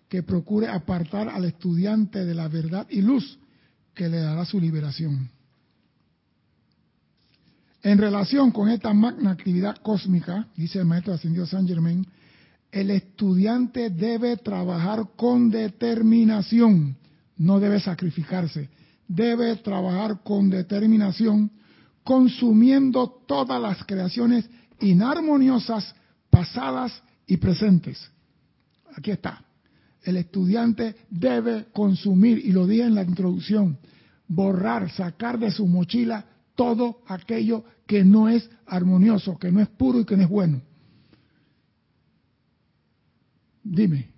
[0.09, 3.37] que procure apartar al estudiante de la verdad y luz
[3.93, 5.29] que le dará su liberación.
[7.83, 12.05] En relación con esta magna actividad cósmica, dice el maestro ascendido San Germain,
[12.71, 16.97] el estudiante debe trabajar con determinación,
[17.41, 18.69] no debe sacrificarse,
[19.07, 21.49] debe trabajar con determinación,
[22.03, 24.47] consumiendo todas las creaciones
[24.79, 25.95] inarmoniosas,
[26.29, 28.11] pasadas y presentes.
[28.95, 29.43] Aquí está.
[30.03, 33.77] El estudiante debe consumir, y lo dije en la introducción,
[34.27, 36.23] borrar, sacar de su mochila
[36.53, 40.61] todo aquello que no es armonioso, que no es puro y que no es bueno.
[43.63, 44.09] Dime.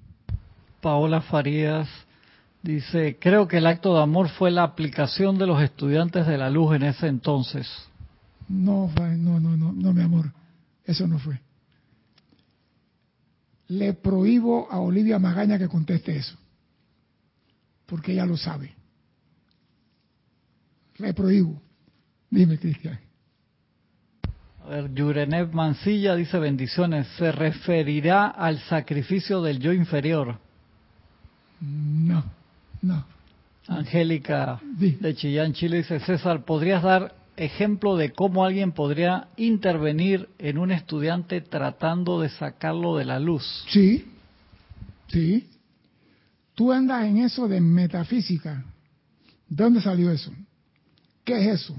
[0.82, 1.88] Paola Farías
[2.64, 6.50] dice, creo que el acto de amor fue la aplicación de los estudiantes de la
[6.50, 7.70] luz en ese entonces.
[8.48, 10.32] No, no, no, no, no, mi amor,
[10.86, 11.40] eso no fue.
[13.68, 16.38] Le prohíbo a Olivia Magaña que conteste eso,
[17.86, 18.74] porque ella lo sabe.
[20.98, 21.62] Le prohíbo.
[22.30, 23.00] Dime, Cristian.
[24.64, 27.08] A ver, Yurenev Mancilla dice bendiciones.
[27.18, 30.40] ¿Se referirá al sacrificio del yo inferior?
[31.60, 32.24] No,
[32.84, 33.06] no.
[33.68, 40.58] Angélica de Chillán, Chile dice, César, ¿podrías dar ejemplo de cómo alguien podría intervenir en
[40.58, 43.66] un estudiante tratando de sacarlo de la luz?
[43.70, 44.06] Sí,
[45.08, 45.50] sí.
[46.56, 48.66] Tú andas en eso de metafísica.
[49.48, 50.32] ¿De dónde salió eso?
[51.24, 51.76] ¿Qué es eso?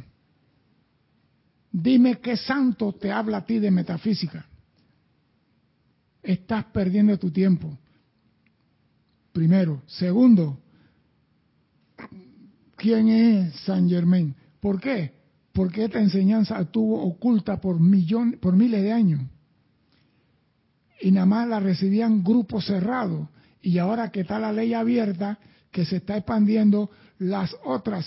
[1.70, 4.46] Dime qué santo te habla a ti de metafísica.
[6.22, 7.76] Estás perdiendo tu tiempo.
[9.32, 9.82] Primero.
[9.86, 10.58] Segundo,
[12.84, 14.34] ¿quién es San Germain?
[14.60, 15.14] ¿Por qué?
[15.54, 19.22] Porque esta enseñanza estuvo oculta por, millones, por miles de años.
[21.00, 23.26] Y nada más la recibían grupos cerrados.
[23.62, 25.38] Y ahora que está la ley abierta,
[25.70, 28.06] que se está expandiendo, las otras,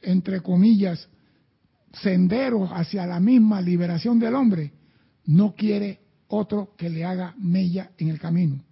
[0.00, 1.08] entre comillas,
[1.92, 4.72] senderos hacia la misma liberación del hombre,
[5.26, 8.62] no quiere otro que le haga mella en el camino.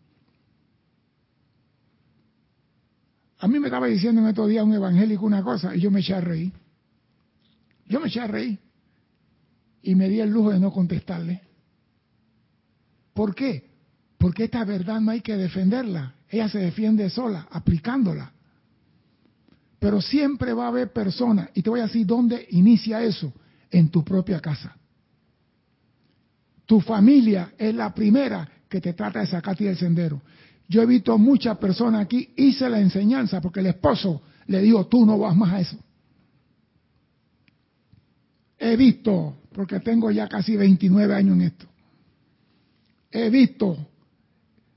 [3.39, 6.01] A mí me estaba diciendo en estos días un evangélico una cosa y yo me
[6.01, 6.53] eché a reír.
[7.87, 8.59] Yo me eché a reír
[9.83, 11.43] y me di el lujo de no contestarle.
[13.15, 13.71] ¿Por qué?
[14.19, 16.15] Porque esta verdad no hay que defenderla.
[16.29, 18.33] Ella se defiende sola, aplicándola.
[19.79, 23.33] Pero siempre va a haber personas, y te voy a decir dónde inicia eso,
[23.71, 24.77] en tu propia casa.
[26.67, 30.21] Tu familia es la primera que te trata de sacarte del sendero.
[30.69, 35.07] Yo he visto muchas personas aquí, hice la enseñanza porque el esposo le dijo, tú
[35.07, 35.77] no vas más a eso.
[38.59, 41.67] He visto, porque tengo ya casi 29 años en esto,
[43.11, 43.77] he visto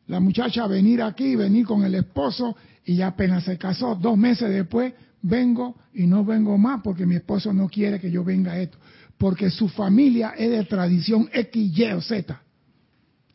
[0.08, 4.50] la muchacha venir aquí, venir con el esposo y ya apenas se casó, dos meses
[4.50, 8.60] después vengo y no vengo más porque mi esposo no quiere que yo venga a
[8.60, 8.78] esto,
[9.18, 12.42] porque su familia es de tradición X, Y o Z.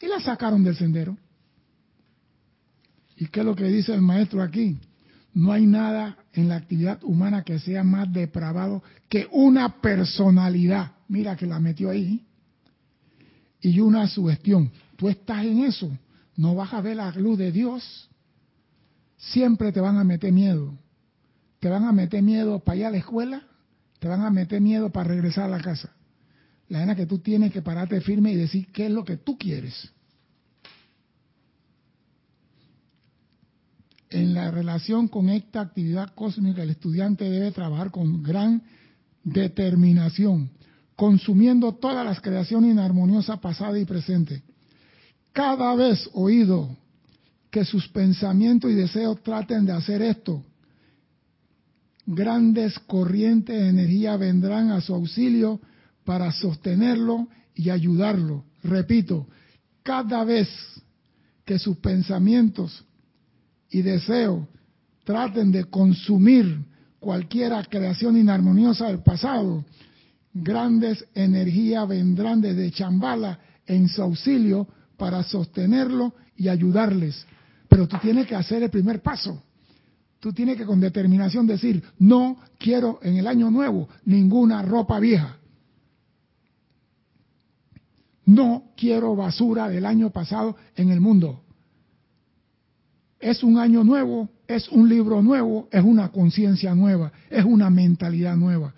[0.01, 1.17] Y la sacaron del sendero.
[3.17, 4.79] ¿Y qué es lo que dice el maestro aquí?
[5.33, 10.93] No hay nada en la actividad humana que sea más depravado que una personalidad.
[11.09, 12.25] Mira que la metió ahí.
[13.61, 14.71] Y una sugestión.
[14.97, 15.91] Tú estás en eso.
[16.37, 18.11] no vas a ver la luz de Dios,
[19.17, 20.75] siempre te van a meter miedo.
[21.61, 23.43] Te van a meter miedo para ir a la escuela,
[23.99, 25.91] te van a meter miedo para regresar a la casa.
[26.69, 29.39] La es que tú tienes que pararte firme y decir qué es lo que tú
[29.39, 29.91] quieres.
[34.11, 38.63] En la relación con esta actividad cósmica, el estudiante debe trabajar con gran
[39.25, 40.51] determinación,
[40.95, 44.43] consumiendo todas las creaciones inarmoniosas pasadas y presentes.
[45.33, 46.77] Cada vez oído
[47.51, 50.43] que sus pensamientos y deseos traten de hacer esto,
[52.07, 55.61] grandes corrientes de energía vendrán a su auxilio
[56.05, 58.45] para sostenerlo y ayudarlo.
[58.63, 59.27] Repito,
[59.83, 60.49] cada vez
[61.45, 62.85] que sus pensamientos
[63.71, 64.47] y deseos
[65.05, 66.65] traten de consumir
[66.99, 69.65] cualquier creación inarmoniosa del pasado,
[70.35, 77.25] grandes energías vendrán desde Chambala en su auxilio para sostenerlo y ayudarles.
[77.69, 79.43] Pero tú tienes que hacer el primer paso.
[80.19, 85.37] Tú tienes que con determinación decir, no quiero en el año nuevo ninguna ropa vieja.
[88.25, 91.45] No quiero basura del año pasado en el mundo.
[93.27, 98.37] Es un año nuevo, es un libro nuevo, es una conciencia nueva, es una mentalidad
[98.37, 98.73] nueva,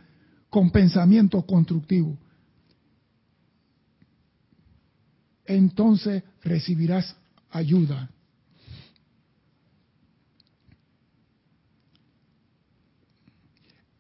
[0.48, 2.16] con pensamiento constructivo.
[5.44, 7.14] Entonces recibirás
[7.50, 8.08] ayuda.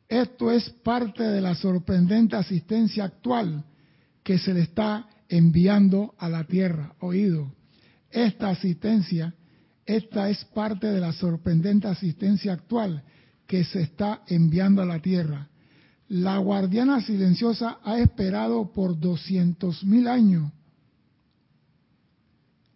[0.08, 3.66] Esto es parte de la sorprendente asistencia actual
[4.22, 6.94] que se le está enviando a la tierra.
[7.00, 7.52] Oído,
[8.10, 9.34] esta asistencia,
[9.88, 13.02] esta es parte de la sorprendente asistencia actual
[13.46, 15.48] que se está enviando a la tierra.
[16.08, 20.52] La guardiana silenciosa ha esperado por doscientos mil años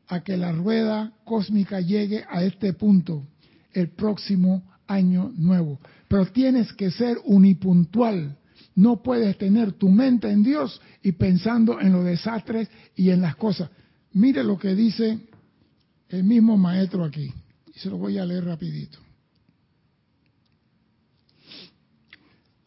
[0.09, 3.27] a que la rueda cósmica llegue a este punto
[3.75, 5.81] el próximo año nuevo.
[6.09, 8.39] Pero tienes que ser unipuntual.
[8.75, 13.37] No puedes tener tu mente en Dios y pensando en los desastres y en las
[13.37, 13.69] cosas.
[14.15, 15.29] Mire lo que dice
[16.13, 17.33] el mismo maestro aquí.
[17.75, 18.99] Y se lo voy a leer rapidito.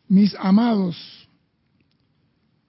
[0.08, 0.96] Mis amados,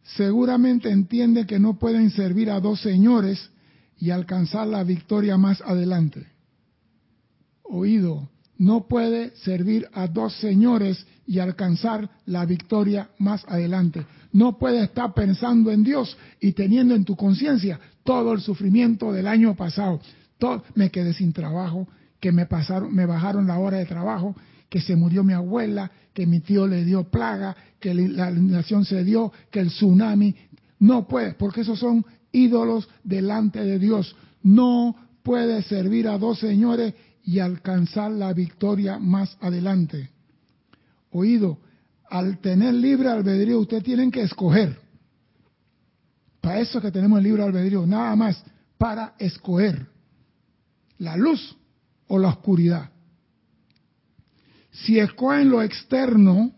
[0.03, 3.51] seguramente entienden que no pueden servir a dos señores
[3.99, 6.27] y alcanzar la victoria más adelante.
[7.63, 14.07] Oído, no puede servir a dos señores y alcanzar la victoria más adelante.
[14.33, 19.27] No puede estar pensando en Dios y teniendo en tu conciencia todo el sufrimiento del
[19.27, 20.01] año pasado.
[20.39, 21.89] Todo, me quedé sin trabajo,
[22.21, 24.35] que me pasaron, me bajaron la hora de trabajo,
[24.69, 29.05] que se murió mi abuela, que mi tío le dio plaga, que la inundación se
[29.05, 30.35] dio, que el tsunami.
[30.79, 34.15] No puede, porque esos son ídolos delante de Dios.
[34.43, 40.11] No puede servir a dos señores y alcanzar la victoria más adelante.
[41.11, 41.59] Oído,
[42.11, 44.79] al tener libre albedrío, ustedes tienen que escoger.
[46.41, 48.43] Para eso que tenemos el libre albedrío, nada más,
[48.79, 49.96] para escoger
[50.99, 51.57] la luz
[52.09, 52.91] o la oscuridad.
[54.71, 56.53] Si escogen lo externo,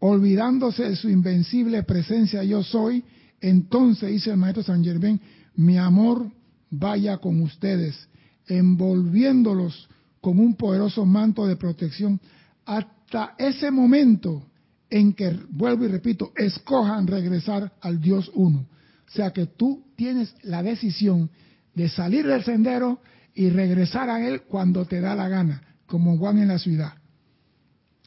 [0.00, 3.04] olvidándose de su invencible presencia yo soy,
[3.40, 5.20] entonces dice el maestro San Germán,
[5.56, 6.30] mi amor
[6.70, 8.08] vaya con ustedes
[8.46, 9.88] envolviéndolos
[10.20, 12.20] con un poderoso manto de protección
[12.64, 14.46] hasta ese momento
[14.90, 18.66] en que, vuelvo y repito, escojan regresar al Dios uno.
[19.06, 21.30] O sea que tú tienes la decisión
[21.74, 23.00] de salir del sendero
[23.34, 26.94] y regresar a Él cuando te da la gana, como Juan en la ciudad.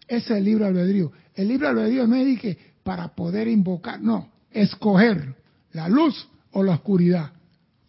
[0.08, 1.12] Ese es el libro albedrío.
[1.34, 5.36] El libro albedrío no es que para poder invocar, no, escoger
[5.72, 7.32] la luz o la oscuridad.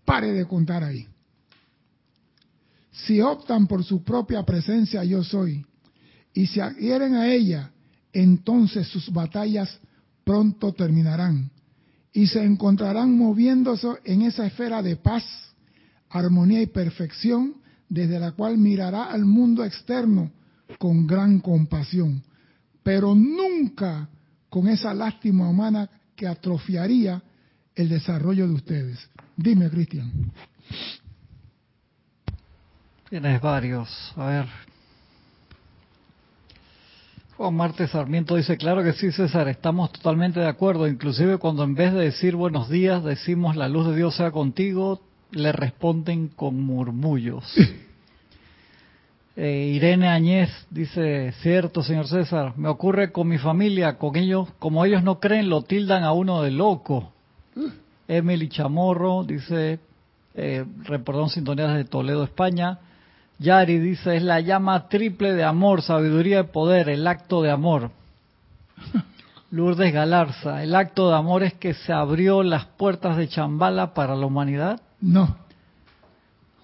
[0.05, 1.07] Pare de contar ahí.
[2.93, 5.66] Si optan por su propia presencia yo soy
[6.33, 7.70] y se adhieren a ella,
[8.12, 9.81] entonces sus batallas
[10.22, 11.51] pronto terminarán
[12.12, 15.25] y se encontrarán moviéndose en esa esfera de paz,
[16.15, 17.57] armonía y perfección
[17.89, 20.31] desde la cual mirará al mundo externo
[20.79, 22.23] con gran compasión,
[22.83, 24.09] pero nunca
[24.49, 27.21] con esa lástima humana que atrofiaría
[27.75, 29.11] el desarrollo de ustedes.
[29.37, 30.33] Dime, Cristian.
[33.11, 33.89] Tienes varios.
[34.17, 34.47] A ver.
[37.37, 40.87] Juan Marte Sarmiento dice, claro que sí, César, estamos totalmente de acuerdo.
[40.87, 45.03] Inclusive cuando en vez de decir buenos días, decimos la luz de Dios sea contigo,
[45.35, 47.45] le responden con murmullos.
[49.37, 54.85] Eh, Irene Añez dice, cierto, señor César, me ocurre con mi familia, con ellos, como
[54.85, 57.12] ellos no creen, lo tildan a uno de loco.
[58.07, 59.80] Emily Chamorro dice,
[60.35, 62.78] eh, reportón sintonías de Toledo, España.
[63.41, 67.91] Yari dice, es la llama triple de amor, sabiduría y poder, el acto de amor.
[69.51, 74.14] Lourdes Galarza, ¿el acto de amor es que se abrió las puertas de Chambala para
[74.14, 74.80] la humanidad?
[75.01, 75.37] No.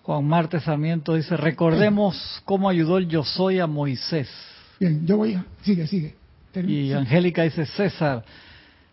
[0.03, 4.29] Juan Marte Sarmiento dice, recordemos cómo ayudó el yo soy a Moisés.
[4.79, 5.45] Bien, yo voy a...
[5.63, 6.15] Sigue, sigue.
[6.55, 8.25] Y Angélica dice, César,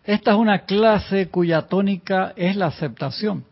[0.04, 3.46] esta es una clase cuya tónica es la aceptación,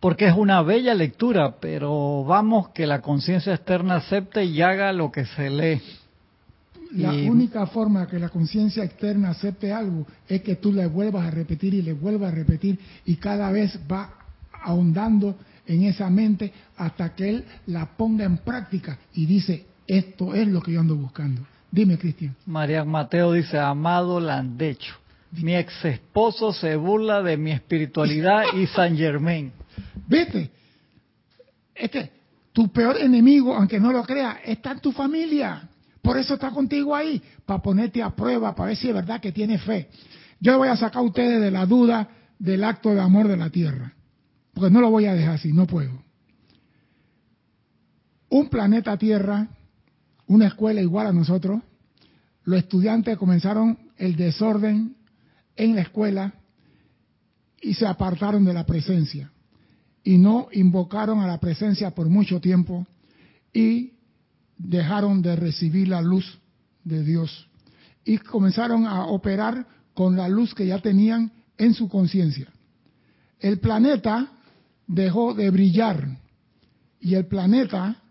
[0.00, 5.10] porque es una bella lectura, pero vamos que la conciencia externa acepte y haga lo
[5.10, 5.82] que se lee.
[6.92, 11.30] La única forma que la conciencia externa acepte algo es que tú le vuelvas a
[11.30, 14.21] repetir y le vuelvas a repetir y cada vez va
[14.62, 15.36] ahondando
[15.66, 20.60] en esa mente hasta que él la ponga en práctica y dice, esto es lo
[20.60, 21.42] que yo ando buscando.
[21.70, 22.36] Dime, Cristian.
[22.46, 24.94] María Mateo dice, amado Landecho,
[25.32, 29.52] mi ex esposo se burla de mi espiritualidad y San Germain.
[30.06, 30.50] Vete,
[31.74, 32.10] es que
[32.52, 35.68] tu peor enemigo, aunque no lo creas, está en tu familia.
[36.02, 39.32] Por eso está contigo ahí, para ponerte a prueba, para ver si es verdad que
[39.32, 39.88] tiene fe.
[40.40, 42.08] Yo voy a sacar a ustedes de la duda
[42.38, 43.94] del acto de amor de la tierra,
[44.52, 46.02] porque no lo voy a dejar así, no puedo.
[48.28, 49.48] Un planeta Tierra,
[50.26, 51.62] una escuela igual a nosotros,
[52.44, 54.96] los estudiantes comenzaron el desorden
[55.56, 56.34] en la escuela
[57.60, 59.30] y se apartaron de la presencia
[60.02, 62.86] y no invocaron a la presencia por mucho tiempo
[63.52, 63.92] y
[64.56, 66.40] dejaron de recibir la luz
[66.84, 67.48] de Dios
[68.04, 72.48] y comenzaron a operar con la luz que ya tenían en su conciencia.
[73.38, 74.32] El planeta
[74.86, 76.18] dejó de brillar
[77.00, 78.02] y el planeta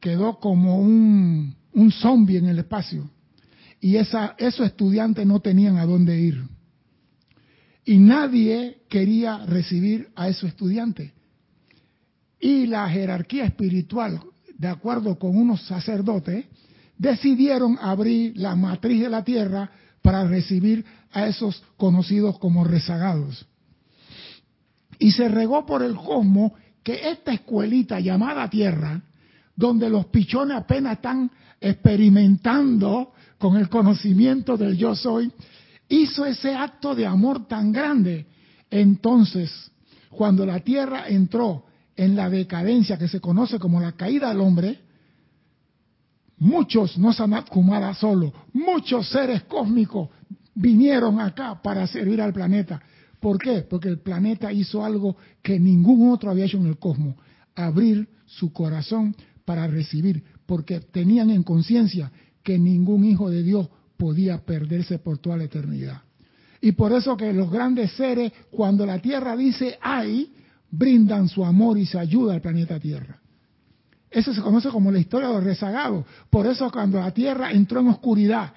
[0.00, 3.10] quedó como un, un zombie en el espacio.
[3.80, 6.42] Y esa, esos estudiantes no tenían a dónde ir.
[7.84, 11.12] Y nadie quería recibir a esos estudiantes.
[12.40, 14.20] Y la jerarquía espiritual
[14.58, 16.44] de acuerdo con unos sacerdotes,
[16.98, 19.70] decidieron abrir la matriz de la tierra
[20.02, 23.46] para recibir a esos conocidos como rezagados.
[24.98, 29.00] Y se regó por el cosmos que esta escuelita llamada tierra,
[29.54, 31.30] donde los pichones apenas están
[31.60, 35.30] experimentando con el conocimiento del yo soy,
[35.88, 38.26] hizo ese acto de amor tan grande.
[38.70, 39.70] Entonces,
[40.10, 41.64] cuando la tierra entró
[41.96, 44.78] en la decadencia que se conoce como la caída del hombre,
[46.38, 50.08] muchos, no Sanat Kumara solo, muchos seres cósmicos
[50.54, 52.80] vinieron acá para servir al planeta.
[53.20, 53.62] ¿Por qué?
[53.62, 57.16] Porque el planeta hizo algo que ningún otro había hecho en el cosmos,
[57.54, 59.14] abrir su corazón
[59.44, 62.12] para recibir, porque tenían en conciencia
[62.42, 66.02] que ningún hijo de Dios podía perderse por toda la eternidad.
[66.60, 70.32] Y por eso que los grandes seres, cuando la tierra dice ay,
[70.70, 73.18] brindan su amor y se ayuda al planeta Tierra.
[74.10, 76.04] Eso se conoce como la historia de los rezagados.
[76.30, 78.52] Por eso cuando la Tierra entró en oscuridad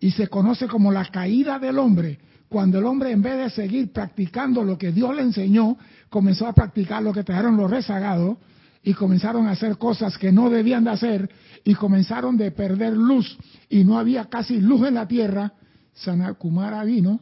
[0.00, 2.18] y se conoce como la caída del hombre,
[2.48, 5.76] cuando el hombre en vez de seguir practicando lo que Dios le enseñó,
[6.08, 8.38] comenzó a practicar lo que trajeron los rezagados
[8.82, 11.30] y comenzaron a hacer cosas que no debían de hacer
[11.64, 13.36] y comenzaron de perder luz
[13.68, 15.52] y no había casi luz en la Tierra,
[15.94, 17.20] Sanat Kumara vino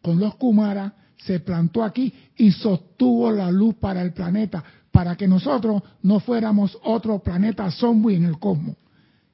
[0.00, 5.26] con los Kumara se plantó aquí y sostuvo la luz para el planeta, para que
[5.26, 8.76] nosotros no fuéramos otro planeta zombie en el cosmos.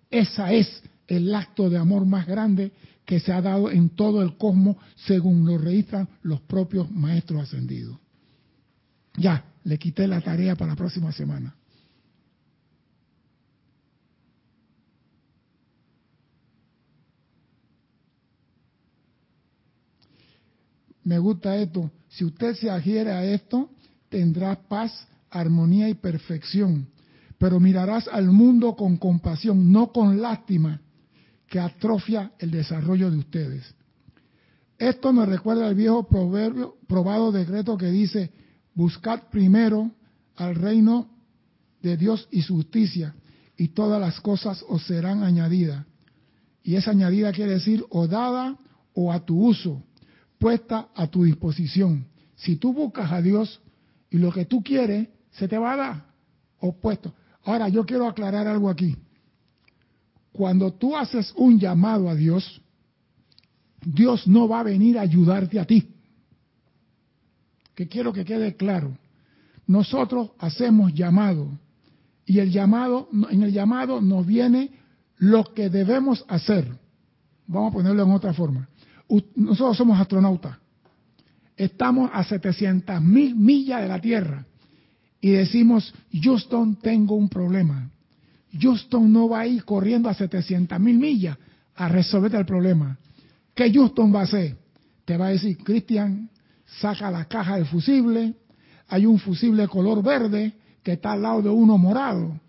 [0.09, 2.73] Esa es el acto de amor más grande
[3.11, 7.99] que se ha dado en todo el cosmos, según lo registran los propios maestros ascendidos.
[9.17, 11.57] Ya, le quité la tarea para la próxima semana.
[21.03, 23.71] me gusta esto, si usted se adhiere a esto,
[24.09, 24.93] tendrá paz,
[25.31, 26.87] armonía y perfección,
[27.39, 30.81] pero mirarás al mundo con compasión, no con lástima,
[31.51, 33.75] que atrofia el desarrollo de ustedes.
[34.79, 38.31] Esto me recuerda al viejo proverbio, probado decreto que dice,
[38.75, 39.91] buscad primero
[40.37, 41.11] al reino
[41.83, 43.15] de Dios y su justicia,
[43.57, 45.85] y todas las cosas os serán añadidas.
[46.63, 48.57] Y esa añadida quiere decir o dada
[48.95, 49.83] o a tu uso
[50.39, 52.07] puesta a tu disposición.
[52.35, 53.61] Si tú buscas a Dios
[54.09, 56.07] y lo que tú quieres, se te va a dar
[56.61, 57.13] opuesto.
[57.45, 58.97] Ahora, yo quiero aclarar algo aquí.
[60.33, 62.61] Cuando tú haces un llamado a Dios,
[63.85, 65.89] Dios no va a venir a ayudarte a ti.
[67.74, 68.97] Que quiero que quede claro.
[69.66, 71.49] Nosotros hacemos llamado
[72.26, 74.70] y el llamado en el llamado nos viene
[75.16, 76.68] lo que debemos hacer.
[77.47, 78.68] Vamos a ponerlo en otra forma
[79.35, 80.57] nosotros somos astronautas.
[81.57, 84.47] Estamos a 700 mil millas de la Tierra
[85.20, 87.91] y decimos, Houston, tengo un problema.
[88.59, 91.37] Houston no va a ir corriendo a 700 mil millas
[91.75, 92.99] a resolver el problema.
[93.55, 94.57] ¿Qué Houston va a hacer?
[95.05, 96.31] Te va a decir, Cristian,
[96.81, 98.35] saca la caja del fusible,
[98.89, 102.41] hay un fusible color verde que está al lado de uno morado.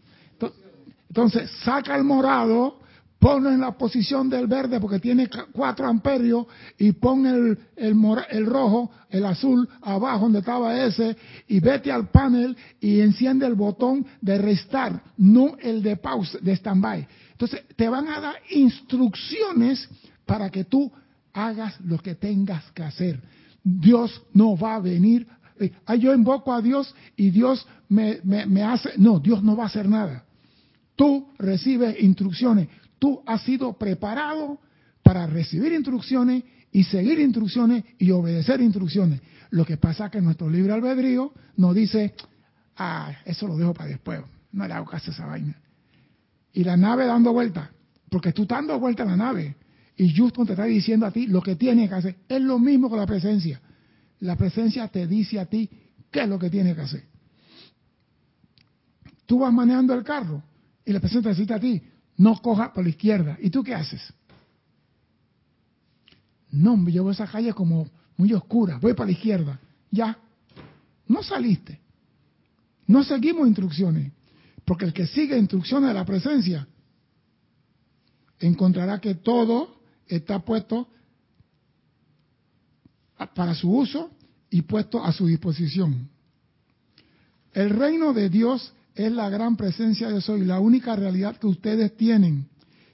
[1.08, 2.80] Entonces, saca el morado,
[3.22, 6.48] ponlo en la posición del verde porque tiene 4 amperios
[6.80, 11.16] y pon el, el, rojo, el azul abajo donde estaba ese
[11.48, 16.56] y vete al panel y enciende el botón de restart, no el de pausa, de
[16.56, 17.08] standby.
[17.34, 19.88] Entonces, te van a dar instrucciones
[20.26, 20.92] para que tú
[21.32, 23.22] hagas lo que tengas que hacer.
[23.64, 25.28] Dios no va a venir.
[25.60, 28.94] Eh, yo invoco a Dios y Dios me, me hace.
[28.98, 30.26] No, Dios no va a hacer nada.
[30.96, 32.68] Tú recibes instrucciones.
[33.02, 34.60] Tú has sido preparado
[35.02, 39.20] para recibir instrucciones y seguir instrucciones y obedecer instrucciones.
[39.50, 42.14] Lo que pasa es que nuestro libre albedrío nos dice,
[42.78, 44.22] ah, eso lo dejo para después,
[44.52, 45.60] no le hago caso a esa vaina.
[46.54, 47.72] Y la nave dando vuelta,
[48.08, 49.56] porque tú estás dando vuelta a la nave
[49.98, 52.16] y justo te está diciendo a ti lo que tienes que hacer.
[52.30, 53.60] Es lo mismo con la presencia.
[54.20, 55.68] La presencia te dice a ti
[56.12, 57.04] qué es lo que tienes que hacer.
[59.26, 60.44] Tú vas manejando el carro
[60.86, 61.82] y la presencia te dice a ti,
[62.22, 63.36] no coja por la izquierda.
[63.42, 64.14] ¿Y tú qué haces?
[66.52, 69.60] No, yo veo esa calle como muy oscura, voy para la izquierda.
[69.90, 70.20] Ya,
[71.08, 71.82] no saliste.
[72.86, 74.12] No seguimos instrucciones,
[74.66, 76.68] porque el que sigue instrucciones de la presencia
[78.40, 80.88] encontrará que todo está puesto
[83.34, 84.12] para su uso
[84.52, 86.08] y puesto a su disposición.
[87.54, 91.96] El reino de Dios es la gran presencia de soy, la única realidad que ustedes
[91.96, 92.48] tienen,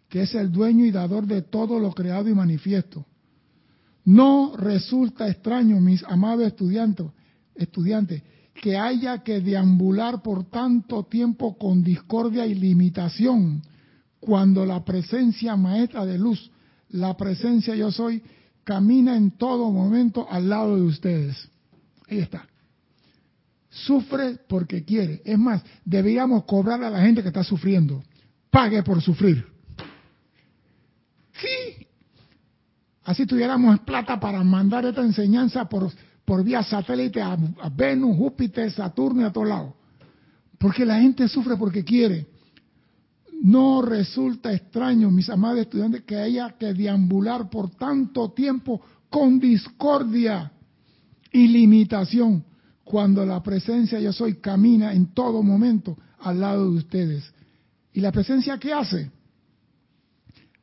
[0.09, 3.05] que es el dueño y dador de todo lo creado y manifiesto.
[4.05, 7.07] No resulta extraño, mis amados estudiantes,
[7.55, 8.21] estudiantes,
[8.53, 13.61] que haya que deambular por tanto tiempo con discordia y limitación,
[14.19, 16.51] cuando la presencia maestra de luz,
[16.89, 18.23] la presencia yo soy,
[18.63, 21.49] camina en todo momento al lado de ustedes.
[22.09, 22.47] Ahí está
[23.70, 25.22] sufre porque quiere.
[25.26, 28.03] Es más, deberíamos cobrar a la gente que está sufriendo.
[28.49, 29.45] Pague por sufrir.
[31.34, 31.88] Sí.
[33.03, 35.91] Así tuviéramos plata para mandar esta enseñanza por,
[36.26, 37.38] por vía satélite a,
[37.74, 39.74] Venus, Júpiter, Saturno y a todos lados.
[40.57, 42.28] Porque la gente sufre porque quiere.
[43.43, 50.51] No resulta extraño, mis amados estudiantes, que haya que deambular por tanto tiempo con discordia
[51.32, 52.43] y limitación
[52.88, 57.33] cuando la presencia yo soy camina en todo momento al lado de ustedes.
[57.91, 59.11] ¿Y la presencia qué hace?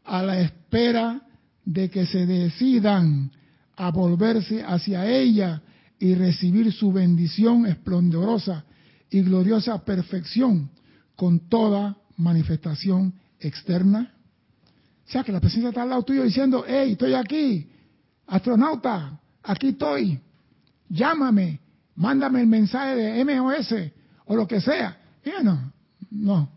[0.05, 1.21] A la espera
[1.67, 3.31] de que se decidan
[3.77, 5.61] a volverse hacia ella
[5.99, 8.65] y recibir su bendición esplendorosa
[9.11, 10.71] y gloriosa perfección
[11.17, 14.15] con toda manifestación externa.
[15.07, 17.69] O sea, que la presencia está al lado tuyo diciendo, hey, estoy aquí,
[18.27, 20.19] astronauta, aquí estoy,
[20.89, 21.61] llámame,
[21.97, 23.75] mándame el mensaje de MOS
[24.27, 24.99] o lo que sea.
[25.43, 25.73] no,
[26.11, 26.51] no,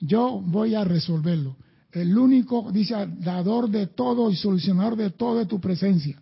[0.00, 1.56] yo voy a resolverlo.
[1.92, 6.20] El único, dice, dador de todo y solucionador de todo es tu presencia.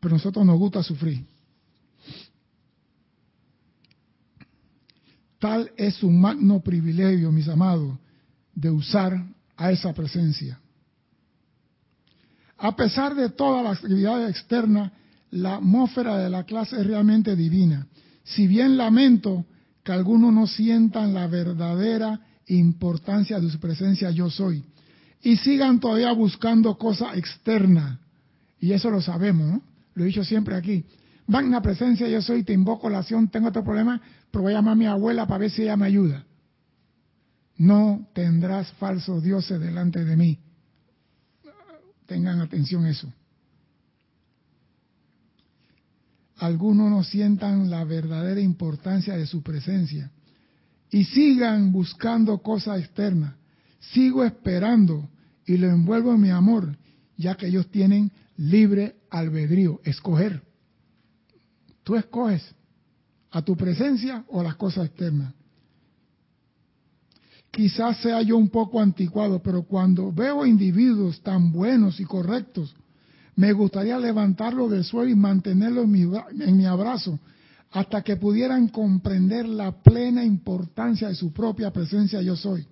[0.00, 1.24] Pero a nosotros nos gusta sufrir.
[5.38, 7.96] Tal es un magno privilegio, mis amados,
[8.54, 9.24] de usar
[9.56, 10.60] a esa presencia.
[12.56, 14.90] A pesar de todas las actividades externas
[15.30, 17.86] la atmósfera de la clase es realmente divina.
[18.24, 19.46] Si bien lamento
[19.82, 24.64] que algunos no sientan la verdadera importancia de su presencia yo soy
[25.22, 27.98] y sigan todavía buscando cosas externas,
[28.60, 29.60] y eso lo sabemos,
[29.94, 30.84] lo he dicho siempre aquí.
[31.26, 34.00] Van a la presencia yo soy, te invoco la acción, tengo otro problema,
[34.30, 36.24] pero voy a llamar a mi abuela para ver si ella me ayuda.
[37.56, 40.38] No tendrás falsos dioses delante de mí.
[42.06, 43.12] Tengan atención eso.
[46.38, 50.10] Algunos no sientan la verdadera importancia de su presencia
[50.90, 53.34] y sigan buscando cosas externas.
[53.80, 55.08] Sigo esperando
[55.46, 56.76] y lo envuelvo en mi amor,
[57.16, 60.42] ya que ellos tienen libre albedrío, escoger.
[61.82, 62.54] Tú escoges
[63.30, 65.34] a tu presencia o las cosas externas.
[67.50, 72.74] Quizás sea yo un poco anticuado, pero cuando veo individuos tan buenos y correctos,
[73.38, 76.02] me gustaría levantarlo del suelo y mantenerlo en mi,
[76.40, 77.20] en mi abrazo
[77.70, 82.66] hasta que pudieran comprender la plena importancia de su propia presencia yo soy.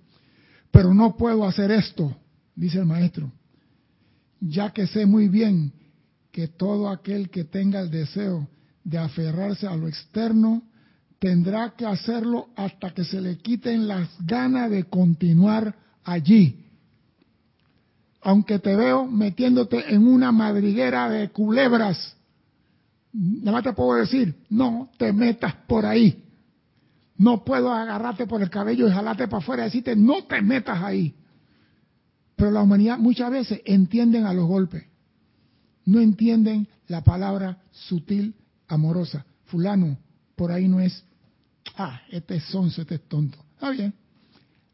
[0.69, 2.13] Pero no puedo hacer esto,
[2.53, 3.31] dice el maestro,
[4.41, 5.71] ya que sé muy bien
[6.33, 8.49] que todo aquel que tenga el deseo
[8.83, 10.63] de aferrarse a lo externo
[11.17, 16.66] tendrá que hacerlo hasta que se le quiten las ganas de continuar allí.
[18.21, 22.15] Aunque te veo metiéndote en una madriguera de culebras,
[23.13, 26.23] nada más te puedo decir, no te metas por ahí.
[27.17, 30.81] No puedo agarrarte por el cabello y jalarte para afuera y decirte, no te metas
[30.83, 31.15] ahí.
[32.35, 34.85] Pero la humanidad muchas veces entienden a los golpes.
[35.85, 38.35] No entienden la palabra sutil,
[38.67, 39.25] amorosa.
[39.45, 39.97] Fulano,
[40.35, 41.03] por ahí no es.
[41.75, 43.37] Ah, este es sonso, este es tonto.
[43.53, 43.93] Está bien.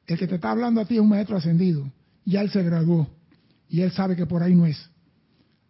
[0.06, 1.90] El que te está hablando a ti es un maestro ascendido.
[2.26, 3.08] Ya él se graduó.
[3.70, 4.78] Y él sabe que por ahí no es.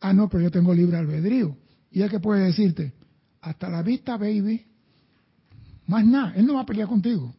[0.02, 1.58] Ah, no, pero yo tengo libre albedrío.
[1.91, 2.94] Y él que puede decirte,
[3.41, 4.66] hasta la vista, baby.
[5.88, 7.34] Más nada, él no va a pelear contigo.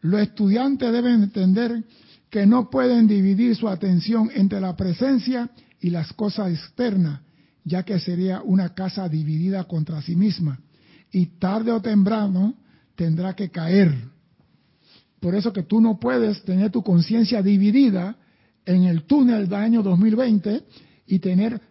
[0.00, 1.84] Los estudiantes deben entender
[2.28, 5.50] que no pueden dividir su atención entre la presencia
[5.80, 7.20] y las cosas externas,
[7.64, 10.58] ya que sería una casa dividida contra sí misma.
[11.12, 12.54] Y tarde o temprano
[12.96, 13.94] tendrá que caer.
[15.24, 18.14] Por eso que tú no puedes tener tu conciencia dividida
[18.66, 20.62] en el túnel del año 2020
[21.06, 21.62] y tener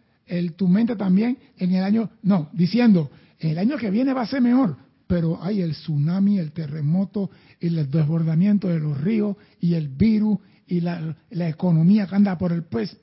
[0.56, 4.42] tu mente también en el año, no, diciendo, el año que viene va a ser
[4.42, 7.30] mejor, pero hay el tsunami, el terremoto,
[7.60, 12.64] el desbordamiento de los ríos y el virus y la, economía que anda por el
[12.64, 12.98] pues,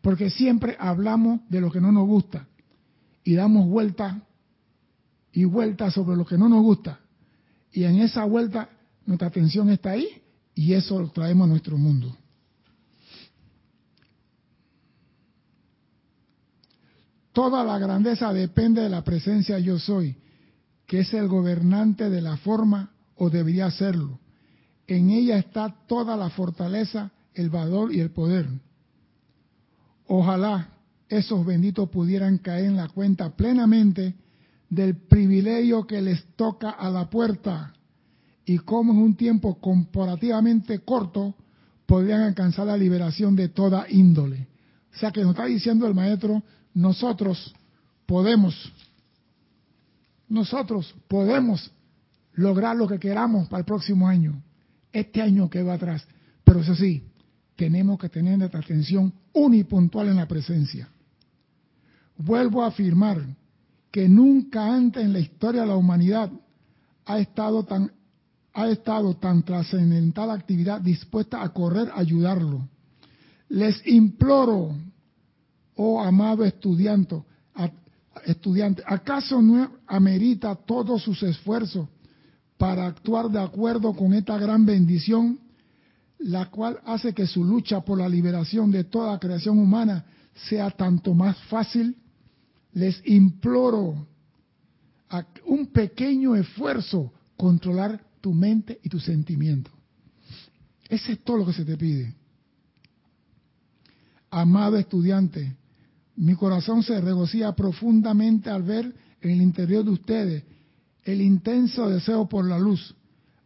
[0.00, 2.48] porque siempre hablamos de lo que no nos gusta
[3.22, 4.22] y damos vuelta
[5.30, 7.00] y vuelta sobre lo que no nos gusta.
[7.70, 8.70] Y en esa vuelta
[9.10, 10.06] nuestra atención está ahí
[10.54, 12.16] y eso lo traemos a nuestro mundo.
[17.32, 20.16] Toda la grandeza depende de la presencia yo soy,
[20.86, 24.20] que es el gobernante de la forma o debería serlo.
[24.86, 28.48] En ella está toda la fortaleza, el valor y el poder.
[30.06, 30.68] Ojalá
[31.08, 34.14] esos benditos pudieran caer en la cuenta plenamente
[34.68, 37.74] del privilegio que les toca a la puerta
[38.44, 41.34] y cómo en un tiempo comparativamente corto
[41.86, 44.48] podrían alcanzar la liberación de toda índole.
[44.94, 46.42] O sea que nos está diciendo el maestro,
[46.74, 47.54] nosotros
[48.06, 48.72] podemos,
[50.28, 51.70] nosotros podemos
[52.32, 54.42] lograr lo que queramos para el próximo año,
[54.92, 56.06] este año que va atrás.
[56.44, 57.04] Pero eso sí,
[57.56, 60.88] tenemos que tener nuestra atención unipuntual en la presencia.
[62.16, 63.20] Vuelvo a afirmar
[63.90, 66.30] que nunca antes en la historia de la humanidad
[67.04, 67.92] ha estado tan
[68.52, 72.68] ha estado tan trascendental actividad dispuesta a correr a ayudarlo.
[73.48, 74.74] Les imploro
[75.76, 77.22] oh amado estudiante,
[78.26, 81.88] estudiante, ¿acaso no amerita todos sus esfuerzos
[82.58, 85.38] para actuar de acuerdo con esta gran bendición,
[86.18, 90.04] la cual hace que su lucha por la liberación de toda creación humana
[90.48, 91.96] sea tanto más fácil?
[92.72, 94.06] Les imploro
[95.46, 99.70] un pequeño esfuerzo controlar tu mente y tu sentimiento.
[100.88, 102.14] Ese es todo lo que se te pide.
[104.30, 105.56] Amado estudiante,
[106.16, 110.44] mi corazón se regocija profundamente al ver en el interior de ustedes
[111.04, 112.94] el intenso deseo por la luz,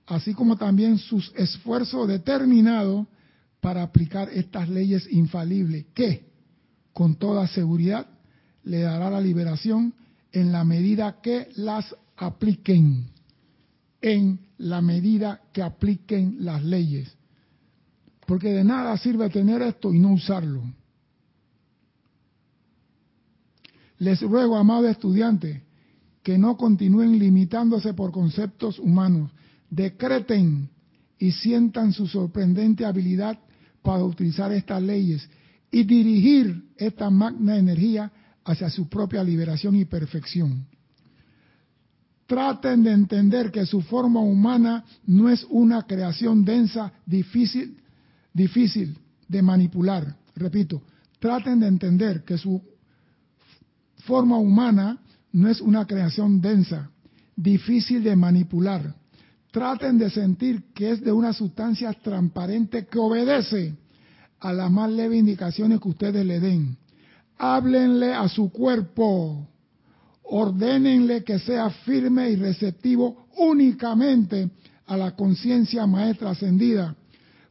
[0.07, 3.07] así como también sus esfuerzos determinados
[3.61, 6.27] para aplicar estas leyes infalibles que,
[6.93, 8.07] con toda seguridad,
[8.65, 9.95] le dará la liberación
[10.33, 13.07] en la medida que las apliquen,
[14.05, 17.17] en la medida que apliquen las leyes.
[18.27, 20.63] Porque de nada sirve tener esto y no usarlo.
[23.97, 25.63] Les ruego, amados estudiantes,
[26.23, 29.31] que no continúen limitándose por conceptos humanos.
[29.71, 30.69] Decreten
[31.19, 33.39] y sientan su sorprendente habilidad
[33.81, 35.27] para utilizar estas leyes
[35.71, 38.13] y dirigir esta magna energía
[38.45, 40.67] hacia su propia liberación y perfección.
[42.35, 47.79] Traten de entender que su forma humana no es una creación densa, difícil,
[48.33, 50.17] difícil de manipular.
[50.35, 50.83] Repito,
[51.21, 52.61] traten de entender que su
[53.99, 54.99] forma humana
[55.31, 56.91] no es una creación densa,
[57.37, 58.97] difícil de manipular.
[59.53, 63.77] Traten de sentir que es de una sustancia transparente que obedece
[64.41, 66.77] a las más leves indicaciones que ustedes le den.
[67.39, 69.47] Háblenle a su cuerpo,
[70.37, 74.51] ordénenle que sea firme y receptivo únicamente
[74.87, 76.97] a la conciencia maestra ascendida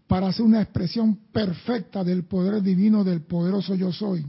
[0.05, 4.25] para hacer una expresión perfecta del poder divino del poderoso yo soy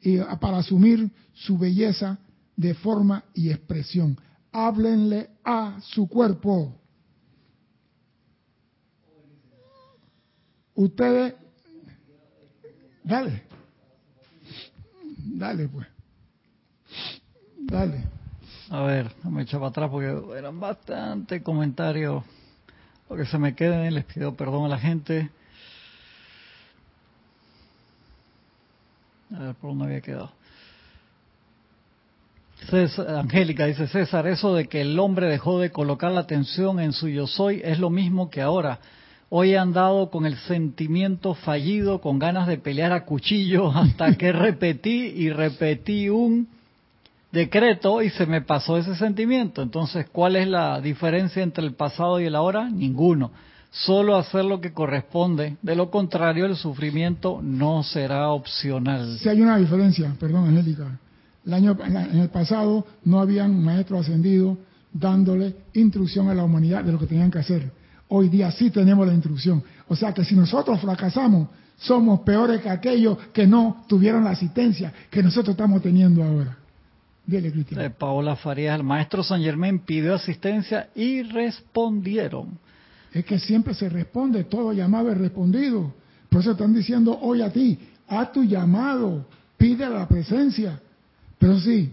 [0.00, 2.18] y para asumir su belleza
[2.56, 4.18] de forma y expresión.
[4.50, 6.74] Háblenle a su cuerpo.
[10.74, 11.34] Ustedes,
[13.04, 13.44] dale,
[15.16, 15.86] dale pues,
[17.68, 18.04] dale.
[18.70, 22.24] A ver, me echo para atrás porque eran bastante comentarios.
[23.06, 25.30] Porque se me queden, les pido perdón a la gente.
[29.34, 30.32] A ver, por dónde había quedado.
[33.08, 37.08] Angélica dice César, eso de que el hombre dejó de colocar la atención en su
[37.08, 38.80] yo soy es lo mismo que ahora.
[39.30, 44.32] Hoy he andado con el sentimiento fallido, con ganas de pelear a cuchillo, hasta que
[44.32, 46.48] repetí y repetí un
[47.32, 49.62] decreto y se me pasó ese sentimiento.
[49.62, 52.68] Entonces, ¿cuál es la diferencia entre el pasado y el ahora?
[52.70, 53.30] Ninguno.
[53.70, 55.56] Solo hacer lo que corresponde.
[55.60, 59.18] De lo contrario, el sufrimiento no será opcional.
[59.18, 60.98] Si hay una diferencia, perdón, Angélica.
[61.44, 64.58] El año, en el pasado no habían maestros ascendidos
[64.92, 67.70] dándole instrucción a la humanidad de lo que tenían que hacer.
[68.08, 69.62] Hoy día sí tenemos la instrucción.
[69.86, 74.92] O sea que si nosotros fracasamos, somos peores que aquellos que no tuvieron la asistencia
[75.10, 76.57] que nosotros estamos teniendo ahora.
[77.28, 77.80] Cristian.
[77.80, 82.58] Eh, Paola Farías, el maestro San Germán pidió asistencia y respondieron.
[83.12, 85.94] Es que siempre se responde, todo llamado es respondido.
[86.28, 89.26] Por eso están diciendo hoy a ti, haz tu llamado,
[89.56, 90.80] pide la presencia.
[91.38, 91.92] Pero sí,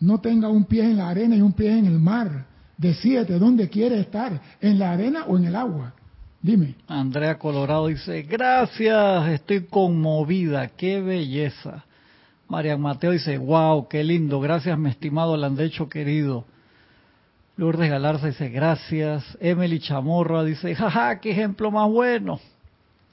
[0.00, 2.46] no tenga un pie en la arena y un pie en el mar.
[2.76, 5.94] Decídete dónde quieres estar, en la arena o en el agua.
[6.42, 6.74] Dime.
[6.86, 11.84] Andrea Colorado dice, gracias, estoy conmovida, qué belleza.
[12.48, 16.44] María Mateo dice, wow, qué lindo, gracias mi estimado Landecho querido.
[17.56, 19.24] Lourdes Galarza dice, gracias.
[19.40, 22.38] Emily Chamorra dice, jaja, qué ejemplo más bueno.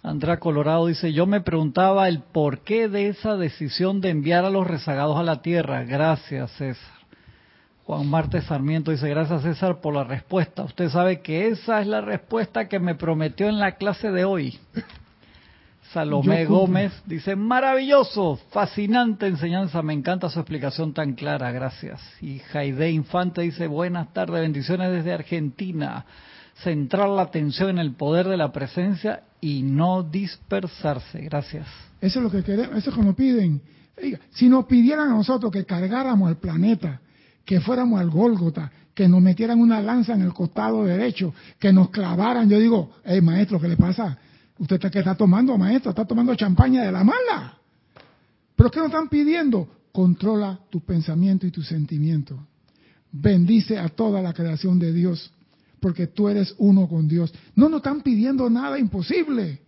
[0.04, 4.68] Andrea Colorado dice, yo me preguntaba el porqué de esa decisión de enviar a los
[4.68, 5.84] rezagados a la tierra.
[5.86, 6.92] Gracias, César.
[7.86, 10.64] Juan Marte Sarmiento dice, gracias César por la respuesta.
[10.64, 14.60] Usted sabe que esa es la respuesta que me prometió en la clase de hoy.
[15.94, 22.02] Salomé Gómez dice, maravilloso, fascinante enseñanza, me encanta su explicación tan clara, gracias.
[22.20, 26.06] Y Jaide Infante dice, buenas tardes, bendiciones desde Argentina.
[26.64, 31.68] Centrar la atención en el poder de la presencia y no dispersarse, gracias.
[32.02, 33.62] Eso es lo que queremos, eso es lo que nos piden.
[34.32, 37.02] Si nos pidieran a nosotros que cargáramos el planeta,
[37.46, 41.92] que fuéramos al Gólgota, que nos metieran una lanza en el costado derecho, que nos
[41.92, 44.18] clavaran, yo digo, hey maestro, ¿qué le pasa?
[44.64, 47.58] Usted está, que está tomando, maestro, está tomando champaña de la mala.
[48.56, 49.68] Pero ¿qué nos están pidiendo?
[49.92, 52.48] Controla tu pensamiento y tu sentimiento.
[53.12, 55.34] Bendice a toda la creación de Dios,
[55.82, 57.34] porque tú eres uno con Dios.
[57.56, 59.60] No nos están pidiendo nada imposible.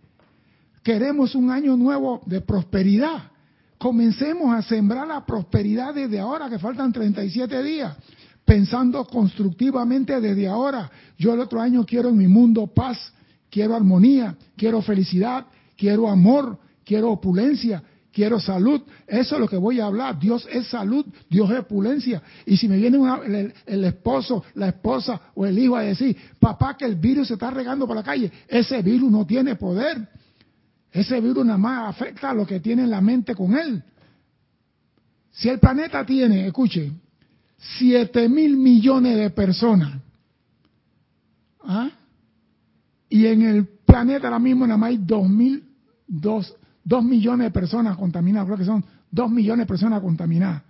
[0.82, 3.32] Queremos un año nuevo de prosperidad.
[3.76, 7.94] Comencemos a sembrar la prosperidad desde ahora, que faltan 37 días,
[8.46, 10.90] pensando constructivamente desde ahora.
[11.18, 13.12] Yo el otro año quiero en mi mundo paz,
[13.50, 17.82] quiero armonía, quiero felicidad, quiero amor, quiero opulencia,
[18.12, 18.80] quiero salud.
[19.06, 20.18] Eso es lo que voy a hablar.
[20.18, 22.22] Dios es salud, Dios es opulencia.
[22.46, 22.98] Y si me viene
[23.66, 27.50] el, esposo, la esposa o el hijo a decir, papá, que el virus se está
[27.50, 30.08] regando por la calle, ese virus no tiene poder.
[30.90, 33.82] Ese virus nada más afecta a lo que tiene en la mente con él.
[35.30, 36.90] Si el planeta tiene, escuche,
[37.78, 40.00] 7 mil millones de personas,
[41.64, 41.90] ¿ah?
[43.08, 45.64] Y en el planeta ahora mismo nada más hay 2 mil,
[46.06, 46.56] 2,
[47.04, 50.62] millones de personas contaminadas, creo que son 2 millones de personas contaminadas,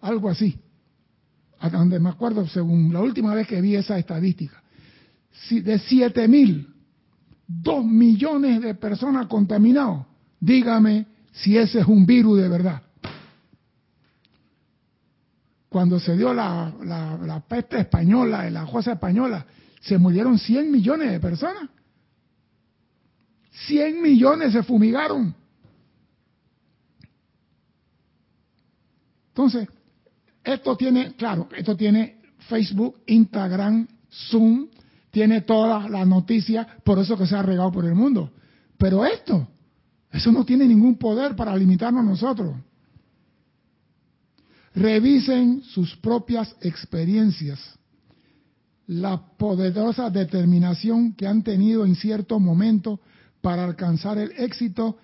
[0.00, 0.58] algo así,
[1.58, 4.62] hasta donde me acuerdo según la última vez que vi esa estadística.
[5.50, 6.70] de 7 mil
[7.50, 10.06] dos millones de personas contaminadas.
[10.38, 12.82] Dígame si ese es un virus de verdad.
[15.68, 19.44] Cuando se dio la, la, peste española, la cosa española,
[19.80, 21.68] se murieron 100 millones de personas.
[23.66, 25.34] 100 millones se fumigaron.
[29.28, 29.68] Entonces,
[30.44, 34.68] esto tiene, claro, esto tiene Facebook, Instagram, Zoom,
[35.10, 38.32] tiene todas las noticias, por eso que se ha regado por el mundo.
[38.76, 39.48] Pero esto,
[40.10, 42.54] eso no tiene ningún poder para limitarnos nosotros.
[44.74, 47.78] Revisen sus propias experiencias,
[48.90, 52.98] la poderosa determinación que han tenido en cierto momento
[53.40, 54.96] para alcanzar el éxito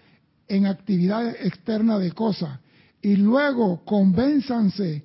[0.49, 2.59] en actividades externas de cosas
[3.01, 5.05] y luego convénzanse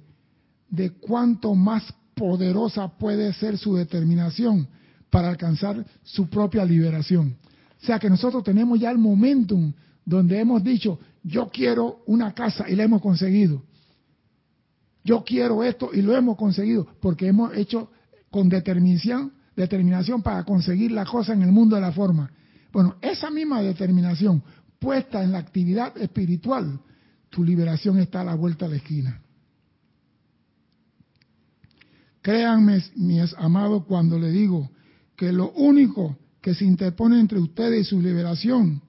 [0.67, 4.67] de cuánto más poderosa puede ser su determinación
[5.11, 7.37] para alcanzar su propia liberación.
[7.83, 9.71] O sea que nosotros tenemos ya el momentum
[10.03, 13.61] donde hemos dicho, yo quiero una casa y la hemos conseguido.
[15.03, 17.91] Yo quiero esto y lo hemos conseguido porque hemos hecho
[18.31, 22.31] con determinación, determinación para conseguir la cosa en el mundo de la forma.
[22.71, 24.41] Bueno, esa misma determinación
[24.79, 26.79] puesta en la actividad espiritual,
[27.29, 29.21] tu liberación está a la vuelta de la esquina.
[32.21, 34.71] Créanme, mis amados, cuando le digo
[35.15, 38.81] que lo único que se interpone entre ustedes y su liberación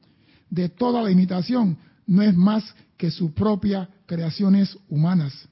[0.48, 1.76] de toda la imitación
[2.06, 5.48] no es más que sus propias creaciones humanas.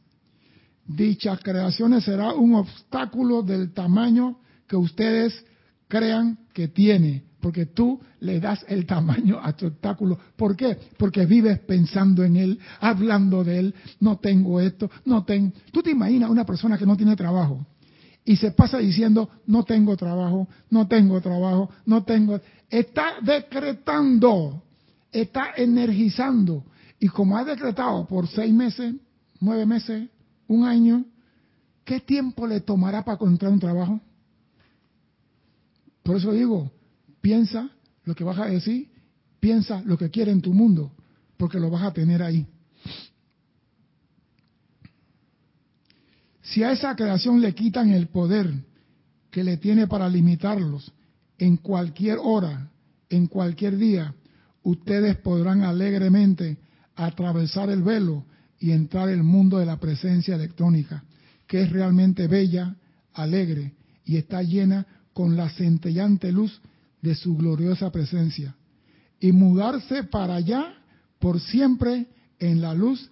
[0.97, 5.45] Dichas creaciones será un obstáculo del tamaño que ustedes
[5.87, 10.19] crean que tiene, porque tú le das el tamaño a tu obstáculo.
[10.35, 10.77] ¿Por qué?
[10.97, 15.53] Porque vives pensando en él, hablando de él, no tengo esto, no tengo...
[15.71, 17.65] Tú te imaginas una persona que no tiene trabajo
[18.25, 22.41] y se pasa diciendo, no tengo trabajo, no tengo trabajo, no tengo...
[22.69, 24.65] Está decretando,
[25.13, 26.65] está energizando.
[26.99, 28.97] Y como ha decretado por seis meses,
[29.41, 30.09] nueve meses,
[30.51, 31.05] un año,
[31.85, 34.01] ¿qué tiempo le tomará para encontrar un trabajo?
[36.03, 36.73] Por eso digo,
[37.21, 37.71] piensa
[38.03, 38.91] lo que vas a decir,
[39.39, 40.91] piensa lo que quiere en tu mundo,
[41.37, 42.49] porque lo vas a tener ahí.
[46.43, 48.53] Si a esa creación le quitan el poder
[49.31, 50.93] que le tiene para limitarlos
[51.39, 52.73] en cualquier hora,
[53.09, 54.17] en cualquier día,
[54.65, 56.59] ustedes podrán alegremente
[56.97, 58.25] atravesar el velo
[58.61, 61.03] y entrar en el mundo de la presencia electrónica,
[61.49, 62.77] que es realmente bella,
[63.15, 63.73] alegre
[64.05, 66.61] y está llena con la centellante luz
[67.01, 68.55] de su gloriosa presencia,
[69.19, 70.75] y mudarse para allá
[71.19, 72.07] por siempre
[72.39, 73.11] en la luz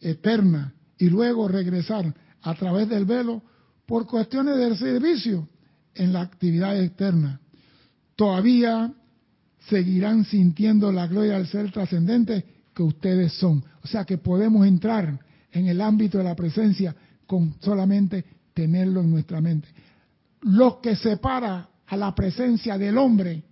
[0.00, 3.42] eterna, y luego regresar a través del velo
[3.86, 5.48] por cuestiones del servicio
[5.94, 7.40] en la actividad externa.
[8.16, 8.92] Todavía
[9.68, 13.64] seguirán sintiendo la gloria del ser trascendente que ustedes son.
[13.82, 15.18] O sea que podemos entrar
[15.50, 16.94] en el ámbito de la presencia
[17.26, 18.24] con solamente
[18.54, 19.66] tenerlo en nuestra mente.
[20.42, 23.42] Lo que separa a la presencia del hombre,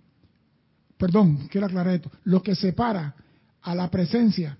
[0.97, 3.13] perdón, quiero aclarar esto, lo que separa
[3.63, 4.57] a la presencia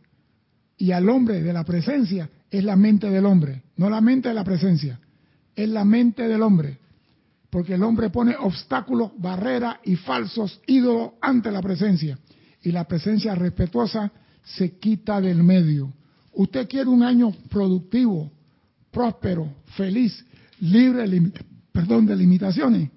[0.77, 4.35] y al hombre de la presencia es la mente del hombre, no la mente de
[4.35, 4.99] la presencia,
[5.55, 6.77] es la mente del hombre.
[7.49, 12.19] Porque el hombre pone obstáculos, barreras y falsos ídolos ante la presencia.
[12.63, 14.11] Y la presencia respetuosa
[14.55, 15.93] se quita del medio.
[16.33, 18.31] Usted quiere un año productivo,
[18.91, 20.25] próspero, feliz,
[20.59, 21.31] libre
[21.71, 22.89] perdón, de limitaciones.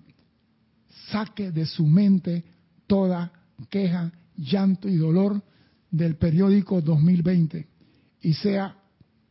[1.11, 2.45] Saque de su mente
[2.87, 3.33] toda
[3.69, 5.43] queja, llanto y dolor
[5.91, 7.67] del periódico 2020
[8.23, 8.77] y sea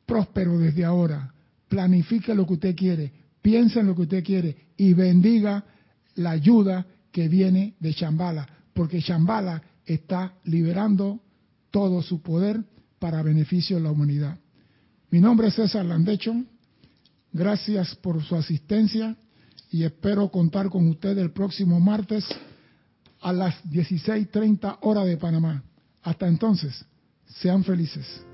[0.05, 1.33] próspero desde ahora.
[1.67, 3.11] Planifique lo que usted quiere,
[3.41, 5.63] piense en lo que usted quiere y bendiga
[6.15, 11.21] la ayuda que viene de Chambala, porque Chambala está liberando
[11.71, 12.63] todo su poder
[12.99, 14.37] para beneficio de la humanidad.
[15.09, 16.35] Mi nombre es César Landecho.
[17.31, 19.15] Gracias por su asistencia
[19.71, 22.25] y espero contar con usted el próximo martes
[23.21, 25.63] a las 16:30 horas de Panamá.
[26.01, 26.85] Hasta entonces,
[27.25, 28.28] sean felices.